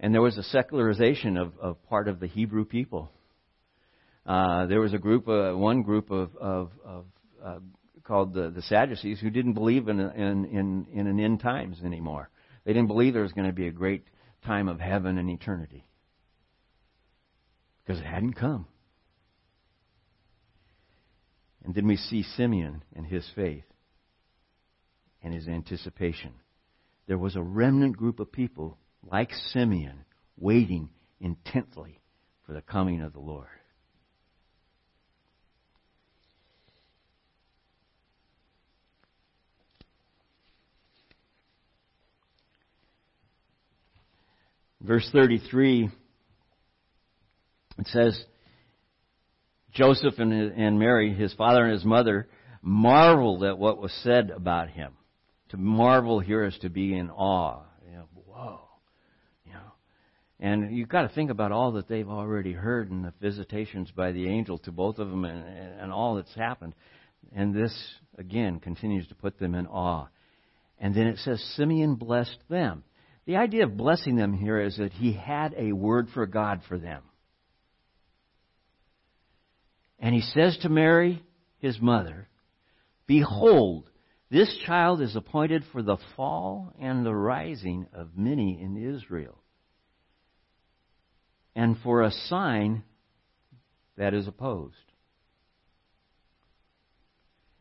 [0.00, 3.10] And there was a secularization of, of part of the Hebrew people.
[4.28, 7.06] Uh, there was a group, uh, one group of, of, of
[7.42, 7.58] uh,
[8.04, 12.28] called the, the Sadducees who didn't believe in, in, in, in an end times anymore.
[12.64, 14.04] They didn't believe there was going to be a great
[14.44, 15.86] time of heaven and eternity
[17.82, 18.66] because it hadn't come.
[21.64, 23.64] And then we see Simeon and his faith
[25.22, 26.32] and his anticipation.
[27.06, 28.76] There was a remnant group of people
[29.10, 30.04] like Simeon
[30.36, 32.00] waiting intently
[32.44, 33.48] for the coming of the Lord.
[44.80, 45.90] Verse 33,
[47.78, 48.24] it says,
[49.72, 52.28] Joseph and, and Mary, his father and his mother,
[52.62, 54.92] marveled at what was said about him.
[55.50, 57.62] To marvel here is to be in awe.
[57.86, 58.60] You know, whoa.
[59.46, 59.72] You know.
[60.40, 64.12] And you've got to think about all that they've already heard and the visitations by
[64.12, 65.44] the angel to both of them and,
[65.80, 66.74] and all that's happened.
[67.34, 67.74] And this,
[68.16, 70.08] again, continues to put them in awe.
[70.78, 72.84] And then it says, Simeon blessed them.
[73.28, 76.78] The idea of blessing them here is that he had a word for God for
[76.78, 77.02] them.
[79.98, 81.22] And he says to Mary,
[81.58, 82.26] his mother,
[83.06, 83.90] Behold,
[84.30, 89.36] this child is appointed for the fall and the rising of many in Israel,
[91.54, 92.82] and for a sign
[93.98, 94.74] that is opposed.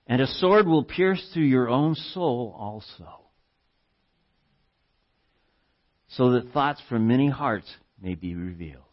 [0.08, 3.27] And a sword will pierce through your own soul also
[6.10, 7.68] so that thoughts from many hearts
[8.02, 8.84] may be revealed.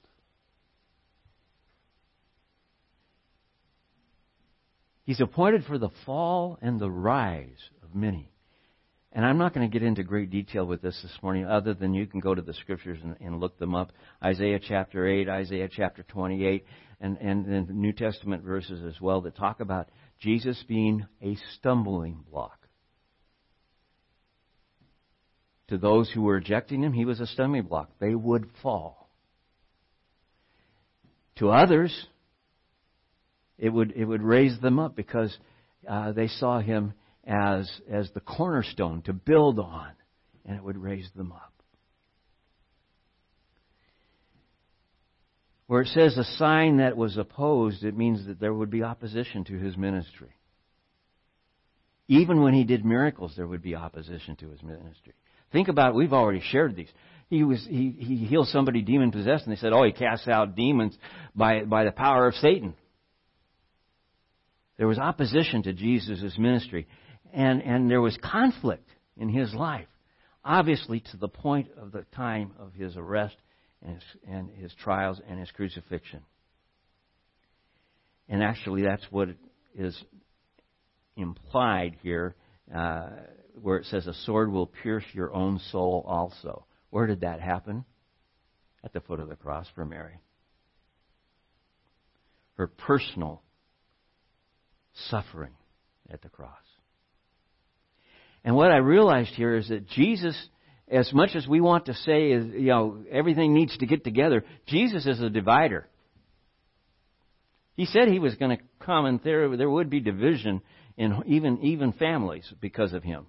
[5.04, 8.30] He's appointed for the fall and the rise of many.
[9.12, 11.94] And I'm not going to get into great detail with this this morning, other than
[11.94, 13.92] you can go to the scriptures and, and look them up.
[14.22, 16.64] Isaiah chapter 8, Isaiah chapter 28,
[17.00, 19.88] and, and, and New Testament verses as well that talk about
[20.18, 22.63] Jesus being a stumbling block
[25.68, 27.90] to those who were rejecting him, he was a stumbling block.
[27.98, 29.08] They would fall.
[31.36, 32.06] To others,
[33.58, 35.36] it would, it would raise them up because
[35.88, 36.94] uh, they saw him
[37.24, 39.90] as, as the cornerstone to build on,
[40.44, 41.52] and it would raise them up.
[45.66, 49.44] Where it says a sign that was opposed, it means that there would be opposition
[49.44, 50.36] to his ministry.
[52.06, 55.14] Even when he did miracles, there would be opposition to his ministry.
[55.54, 55.94] Think about it.
[55.94, 56.90] We've already shared these.
[57.30, 60.56] He was he, he healed somebody demon possessed, and they said, "Oh, he casts out
[60.56, 60.98] demons
[61.32, 62.74] by by the power of Satan."
[64.78, 66.88] There was opposition to Jesus' ministry,
[67.32, 69.86] and and there was conflict in his life,
[70.44, 73.36] obviously to the point of the time of his arrest
[73.80, 76.22] and his, and his trials and his crucifixion.
[78.28, 79.28] And actually, that's what
[79.78, 79.96] is
[81.16, 82.34] implied here.
[82.74, 83.10] Uh,
[83.60, 86.66] where it says, A sword will pierce your own soul also.
[86.90, 87.84] Where did that happen?
[88.82, 90.20] At the foot of the cross for Mary.
[92.54, 93.42] Her personal
[95.10, 95.54] suffering
[96.10, 96.50] at the cross.
[98.44, 100.36] And what I realized here is that Jesus,
[100.88, 104.44] as much as we want to say, is, you know, everything needs to get together,
[104.66, 105.88] Jesus is a divider.
[107.74, 110.60] He said he was going to come and there, there would be division
[110.96, 113.26] in even, even families because of him.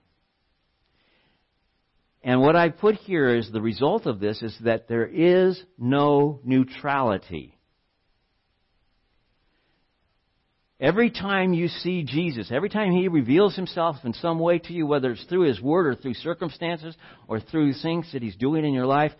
[2.26, 6.39] And what I put here is the result of this is that there is no
[6.43, 7.55] neutrality.
[10.80, 14.88] Every time you see Jesus, every time He reveals Himself in some way to you,
[14.88, 16.95] whether it's through His Word or through circumstances
[17.28, 19.11] or through things that He's doing in your life,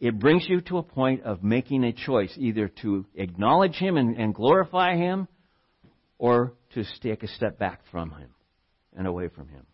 [0.00, 4.16] it brings you to a point of making a choice, either to acknowledge Him and,
[4.16, 5.28] and glorify Him,
[6.18, 8.30] or to take a step back from Him
[8.96, 9.64] and away from Him.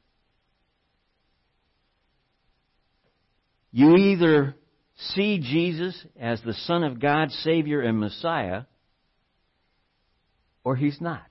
[3.72, 4.54] You either
[5.14, 8.62] see Jesus as the Son of God, Savior, and Messiah,
[10.62, 11.22] or He's not.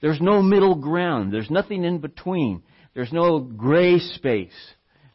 [0.00, 1.32] There's no middle ground.
[1.32, 2.62] There's nothing in between.
[2.94, 4.52] There's no gray space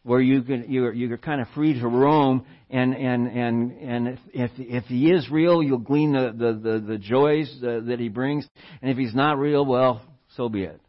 [0.06, 4.20] where you can you're you're kind of free to roam and and and and if
[4.34, 8.08] if, if he is real you'll glean the the the, the joys uh, that he
[8.08, 8.48] brings
[8.84, 10.04] and if he's not real well
[10.38, 10.80] so be it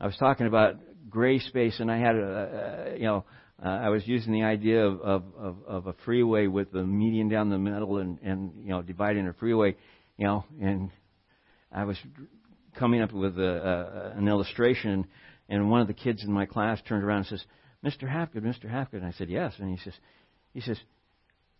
[0.00, 0.74] i was talking about
[1.18, 3.24] gray space and i had a, a you know
[3.64, 7.28] uh, i was using the idea of, of of of a freeway with the median
[7.28, 9.74] down the middle and and you know dividing a freeway
[10.16, 10.90] you know and
[11.72, 11.96] i was
[12.78, 15.06] coming up with a, a, an illustration
[15.48, 17.44] and one of the kids in my class turned around and says,
[17.84, 18.08] Mr.
[18.08, 18.70] Hapgood, Mr.
[18.70, 19.00] Hapgood.
[19.00, 19.54] And I said, yes.
[19.58, 19.94] And he says,
[20.52, 20.78] he says,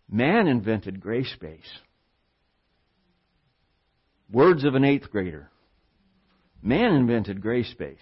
[0.09, 1.69] man invented gray space.
[4.31, 5.49] Words of an eighth grader.
[6.61, 7.97] Man invented gray space.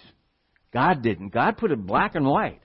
[0.73, 1.29] God didn't.
[1.29, 2.61] God put it black and white.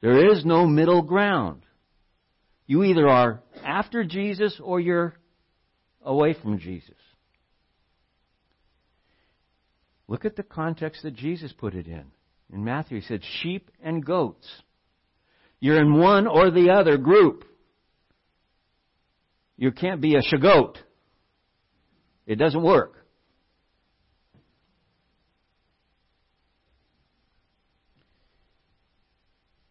[0.00, 1.62] There is no middle ground.
[2.66, 5.14] You either are after Jesus or you're
[6.02, 6.94] away from Jesus.
[10.08, 12.04] Look at the context that Jesus put it in.
[12.52, 14.46] In Matthew, he said, sheep and goats.
[15.58, 17.44] You're in one or the other group.
[19.56, 20.76] You can't be a shagoat.
[22.26, 23.05] It doesn't work.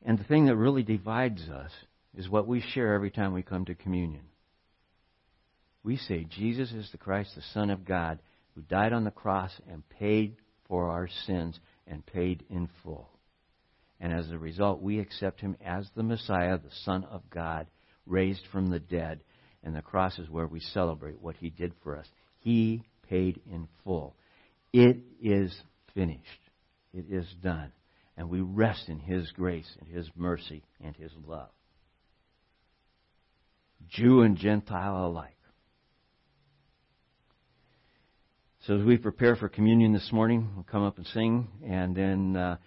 [0.06, 1.72] And the thing that really divides us
[2.16, 4.22] is what we share every time we come to communion.
[5.84, 8.20] We say Jesus is the Christ, the Son of God,
[8.54, 10.38] who died on the cross and paid
[10.68, 13.10] for our sins and paid in full.
[14.00, 17.68] And as a result, we accept him as the Messiah, the Son of God,
[18.06, 19.22] raised from the dead.
[19.64, 22.06] And the cross is where we celebrate what he did for us.
[22.38, 24.16] He paid in full.
[24.72, 25.56] It is
[25.96, 26.22] finished.
[26.94, 27.72] It is done.
[28.18, 31.50] And we rest in his grace and his mercy and his love.
[33.90, 35.32] Jew and Gentile alike.
[38.66, 42.36] So as we prepare for communion this morning, we'll come up and sing, and then
[42.36, 42.58] uh,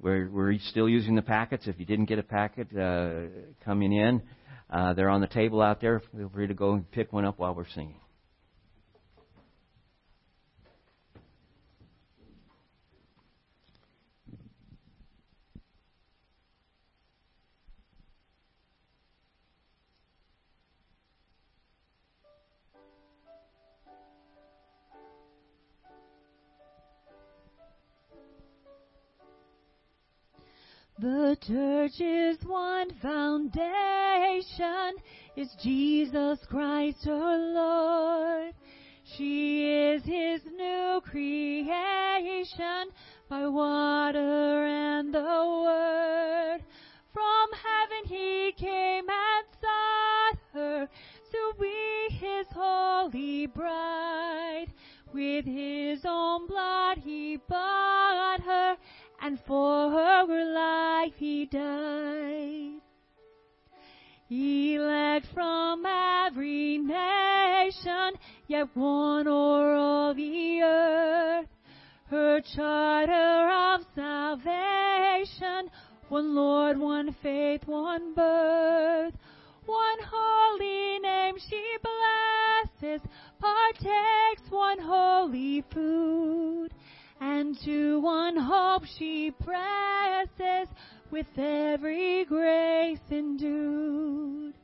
[0.00, 1.68] we're we're still using the packets.
[1.68, 3.28] If you didn't get a packet uh,
[3.64, 4.22] coming in,
[4.68, 6.02] uh, they're on the table out there.
[6.16, 8.00] Feel free to go and pick one up while we're singing.
[30.98, 34.94] The church's one foundation
[35.36, 38.54] is Jesus Christ our Lord.
[39.04, 42.88] She is his new creation
[43.28, 46.64] by water and the word.
[47.12, 50.88] From heaven he came and sought her
[51.30, 54.72] to be his holy bride.
[55.12, 58.78] With his own blood he bought her
[59.26, 62.80] and for her life he died.
[64.30, 68.12] Elect from every nation,
[68.46, 71.48] yet one o'er all the earth,
[72.08, 75.70] her charter of salvation,
[76.08, 79.14] one Lord, one faith, one birth,
[79.64, 83.00] one holy name she blesses,
[83.40, 86.70] partakes one holy food
[87.20, 90.68] and to one hope she presses
[91.10, 94.54] with every grace endued.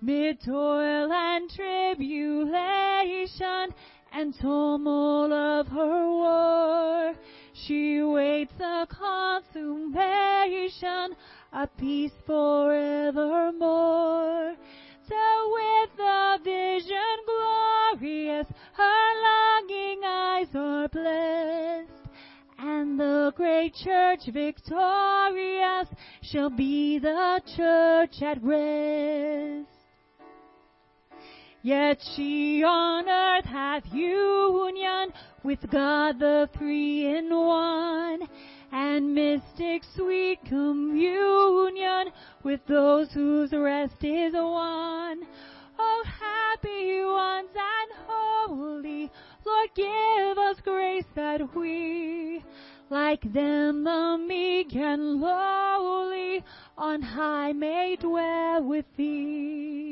[0.00, 3.74] Mid toil and tribulation
[4.12, 7.14] and tumult of her war,
[7.54, 11.16] she waits the consummation,
[11.52, 14.54] a peace forevermore.
[15.08, 19.43] So with the vision glorious, her longing
[20.44, 22.08] eyes are blessed.
[22.58, 25.88] And the great church victorious
[26.22, 29.68] shall be the church at rest.
[31.62, 38.28] Yet she on earth hath union with God the three in one,
[38.70, 45.22] and mystic sweet communion with those whose rest is won.
[45.78, 48.03] Oh, happy ones and
[48.56, 49.10] holy,
[49.44, 52.44] Lord, give us grace that we,
[52.90, 56.44] like them the meek and lowly,
[56.78, 59.83] on high may dwell with thee.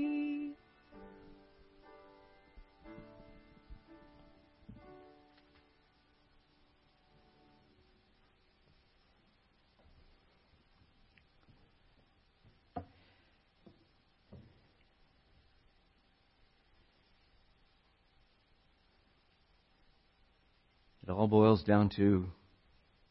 [21.13, 22.27] All boils down to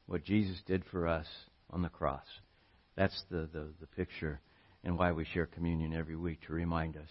[0.06, 1.28] what Jesus did for us
[1.70, 2.26] on the cross.
[2.96, 4.42] That's the, the, the picture
[4.84, 7.10] and why we share communion every week to remind us.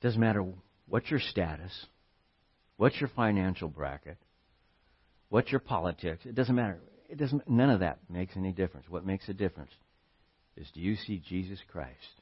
[0.00, 0.44] It doesn't matter
[0.86, 1.72] what your status,
[2.76, 4.18] what's your financial bracket,
[5.28, 6.24] what's your politics.
[6.24, 6.78] It doesn't matter.
[7.08, 7.48] It doesn't.
[7.48, 8.86] None of that makes any difference.
[8.88, 9.72] What makes a difference
[10.56, 12.20] is do you see Jesus Christ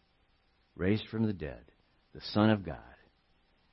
[0.76, 1.62] raised from the dead,
[2.14, 2.78] the Son of God,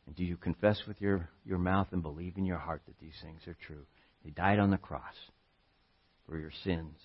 [0.07, 3.17] and do you confess with your, your mouth and believe in your heart that these
[3.21, 3.85] things are true?
[4.23, 5.13] He died on the cross
[6.27, 6.95] for your sins,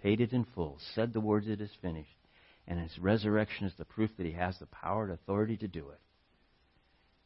[0.00, 2.08] paid it in full, said the words, It is finished,
[2.68, 5.88] and his resurrection is the proof that he has the power and authority to do
[5.90, 6.00] it,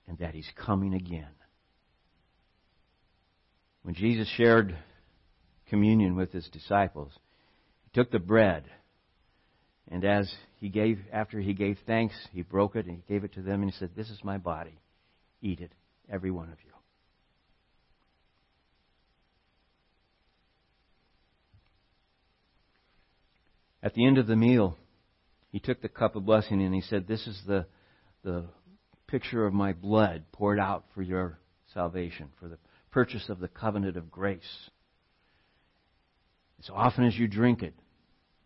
[0.09, 1.29] and that he's coming again.
[3.83, 4.75] When Jesus shared
[5.69, 7.13] communion with his disciples,
[7.85, 8.65] he took the bread,
[9.89, 13.35] and as he gave, after he gave thanks, he broke it and he gave it
[13.35, 14.79] to them, and he said, This is my body
[15.45, 15.73] Eat it,
[16.11, 16.73] every one of you.
[23.83, 24.79] At the end of the meal,
[25.53, 27.67] he took the cup of blessing and he said, This is the,
[28.23, 28.47] the
[29.07, 31.39] picture of my blood poured out for your
[31.75, 32.57] salvation, for the
[32.91, 34.71] purchase of the covenant of grace.
[36.59, 37.75] As often as you drink it,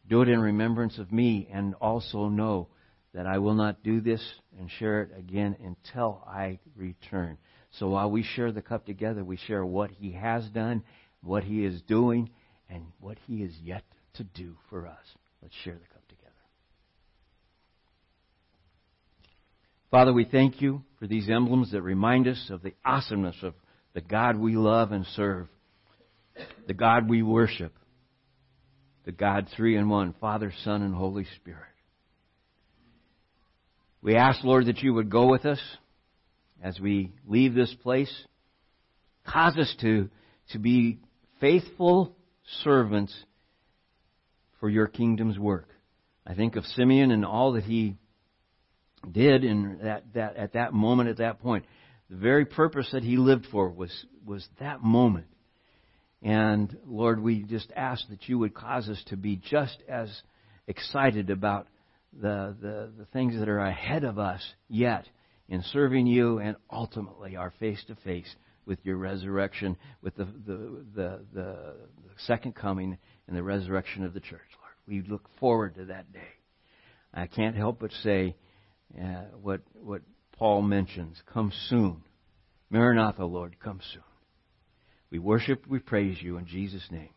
[0.08, 2.66] do it in remembrance of me, and also know
[3.14, 4.22] that I will not do this
[4.58, 7.38] and share it again until I return.
[7.78, 10.82] So while we share the cup together, we share what He has done,
[11.22, 12.30] what He is doing,
[12.68, 13.82] and what He is yet
[14.14, 15.04] to do for us.
[15.42, 16.32] Let's share the cup together.
[19.90, 23.54] Father, we thank you for these emblems that remind us of the awesomeness of
[23.94, 25.48] the God we love and serve,
[26.66, 27.72] the God we worship,
[29.06, 31.67] the God three in one, Father, Son, and Holy Spirit.
[34.00, 35.60] We ask, Lord, that you would go with us
[36.62, 38.12] as we leave this place.
[39.26, 40.08] Cause us to,
[40.52, 40.98] to be
[41.40, 42.16] faithful
[42.62, 43.14] servants
[44.60, 45.68] for your kingdom's work.
[46.26, 47.96] I think of Simeon and all that he
[49.10, 51.64] did in that, that at that moment, at that point.
[52.10, 53.92] The very purpose that he lived for was,
[54.24, 55.26] was that moment.
[56.22, 60.08] And Lord, we just ask that you would cause us to be just as
[60.66, 61.68] excited about
[62.12, 65.06] the, the, the things that are ahead of us yet
[65.48, 68.34] in serving you and ultimately are face to face
[68.66, 71.74] with your resurrection, with the, the, the, the,
[72.26, 72.98] second coming
[73.28, 74.74] and the resurrection of the church, Lord.
[74.86, 76.18] We look forward to that day.
[77.14, 78.34] I can't help but say
[79.00, 80.02] uh, what, what
[80.32, 82.02] Paul mentions come soon.
[82.70, 84.02] Maranatha, Lord, come soon.
[85.10, 87.10] We worship, we praise you in Jesus' name.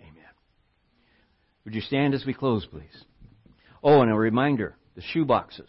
[0.00, 0.24] Amen.
[1.64, 3.04] Would you stand as we close, please?
[3.88, 5.68] Oh, and a reminder the shoe boxes.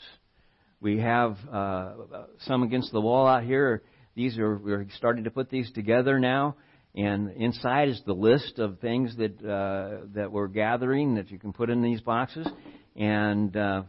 [0.82, 1.94] We have uh,
[2.40, 3.84] some against the wall out here.
[4.16, 6.56] These are we're starting to put these together now,
[6.96, 11.54] and inside is the list of things that uh, that we're gathering that you can
[11.54, 12.48] put in these boxes,
[12.96, 13.84] and uh,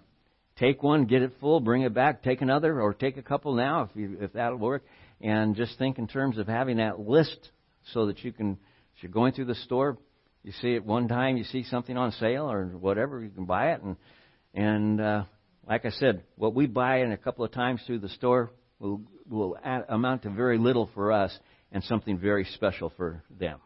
[0.59, 3.85] take one, get it full, bring it back, take another, or take a couple now
[3.85, 4.85] if you, if that'll work,
[5.23, 7.49] and just think in terms of having that list
[7.95, 8.59] so that you can,
[8.95, 9.97] if you're going through the store,
[10.45, 13.73] you see it one time, you see something on sale or whatever, you can buy
[13.73, 13.97] it and
[14.55, 15.25] and uh,
[15.69, 19.03] like I said, what we buy in a couple of times through the store will
[19.29, 21.37] will add, amount to very little for us
[21.71, 23.61] and something very special for them.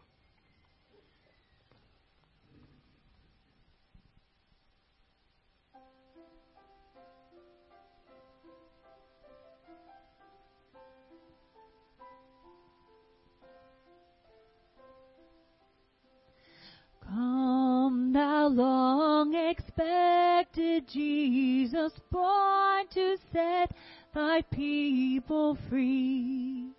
[18.43, 23.72] Thou long expected Jesus, born to set
[24.12, 26.72] thy people free.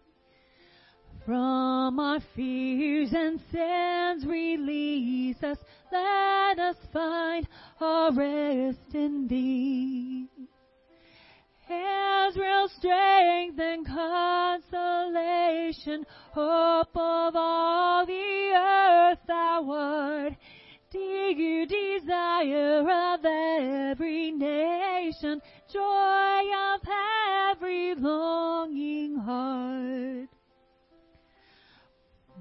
[1.26, 5.58] From our fears and sins release us,
[5.90, 7.48] let us find
[7.80, 10.28] our rest in thee.
[11.70, 20.34] Israel's strength and consolation, hope of all the earth thou art,
[20.94, 25.42] dear desire of every nation,
[25.72, 26.42] joy
[26.72, 26.82] of
[27.52, 30.30] every longing heart.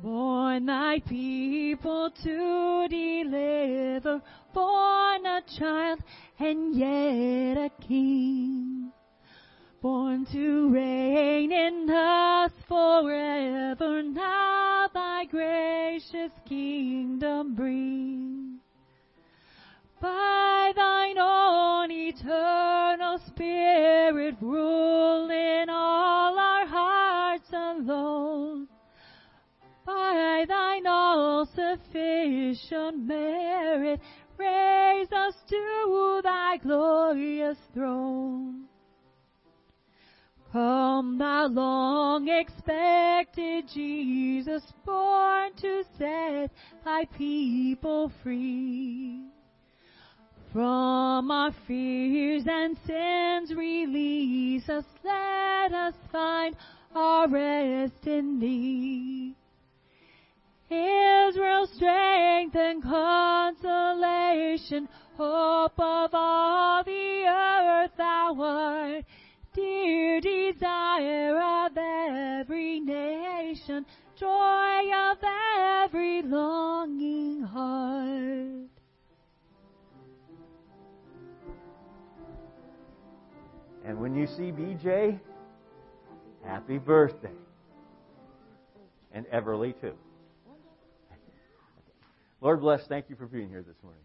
[0.03, 4.21] Born thy people to deliver,
[4.53, 6.01] born a child
[6.39, 8.93] and yet a king
[9.83, 14.03] born to reign in us forever.
[14.03, 18.42] Now thy gracious kingdom bring.
[20.03, 28.67] By thine own eternal spirit rule in all our hearts alone.
[29.87, 34.01] By thine all sufficient merit,
[34.37, 38.65] raise us to thy glorious throne.
[40.51, 46.51] Come, thou long expected Jesus, born to set
[46.85, 49.32] thy people free.
[50.53, 56.55] From our fears and sins release us, let us find
[56.95, 59.35] our rest in thee.
[60.69, 63.57] Israel's strength and consolation,
[65.17, 69.05] hope of all the earth thou art,
[69.55, 73.87] dear desire of every nation,
[74.21, 75.17] joy of
[75.57, 78.72] every longing heart.
[83.85, 85.19] And when you see BJ,
[86.45, 87.31] happy birthday.
[89.13, 89.95] And Everly, too.
[92.41, 92.87] Lord bless.
[92.87, 94.03] Thank you for being here this morning.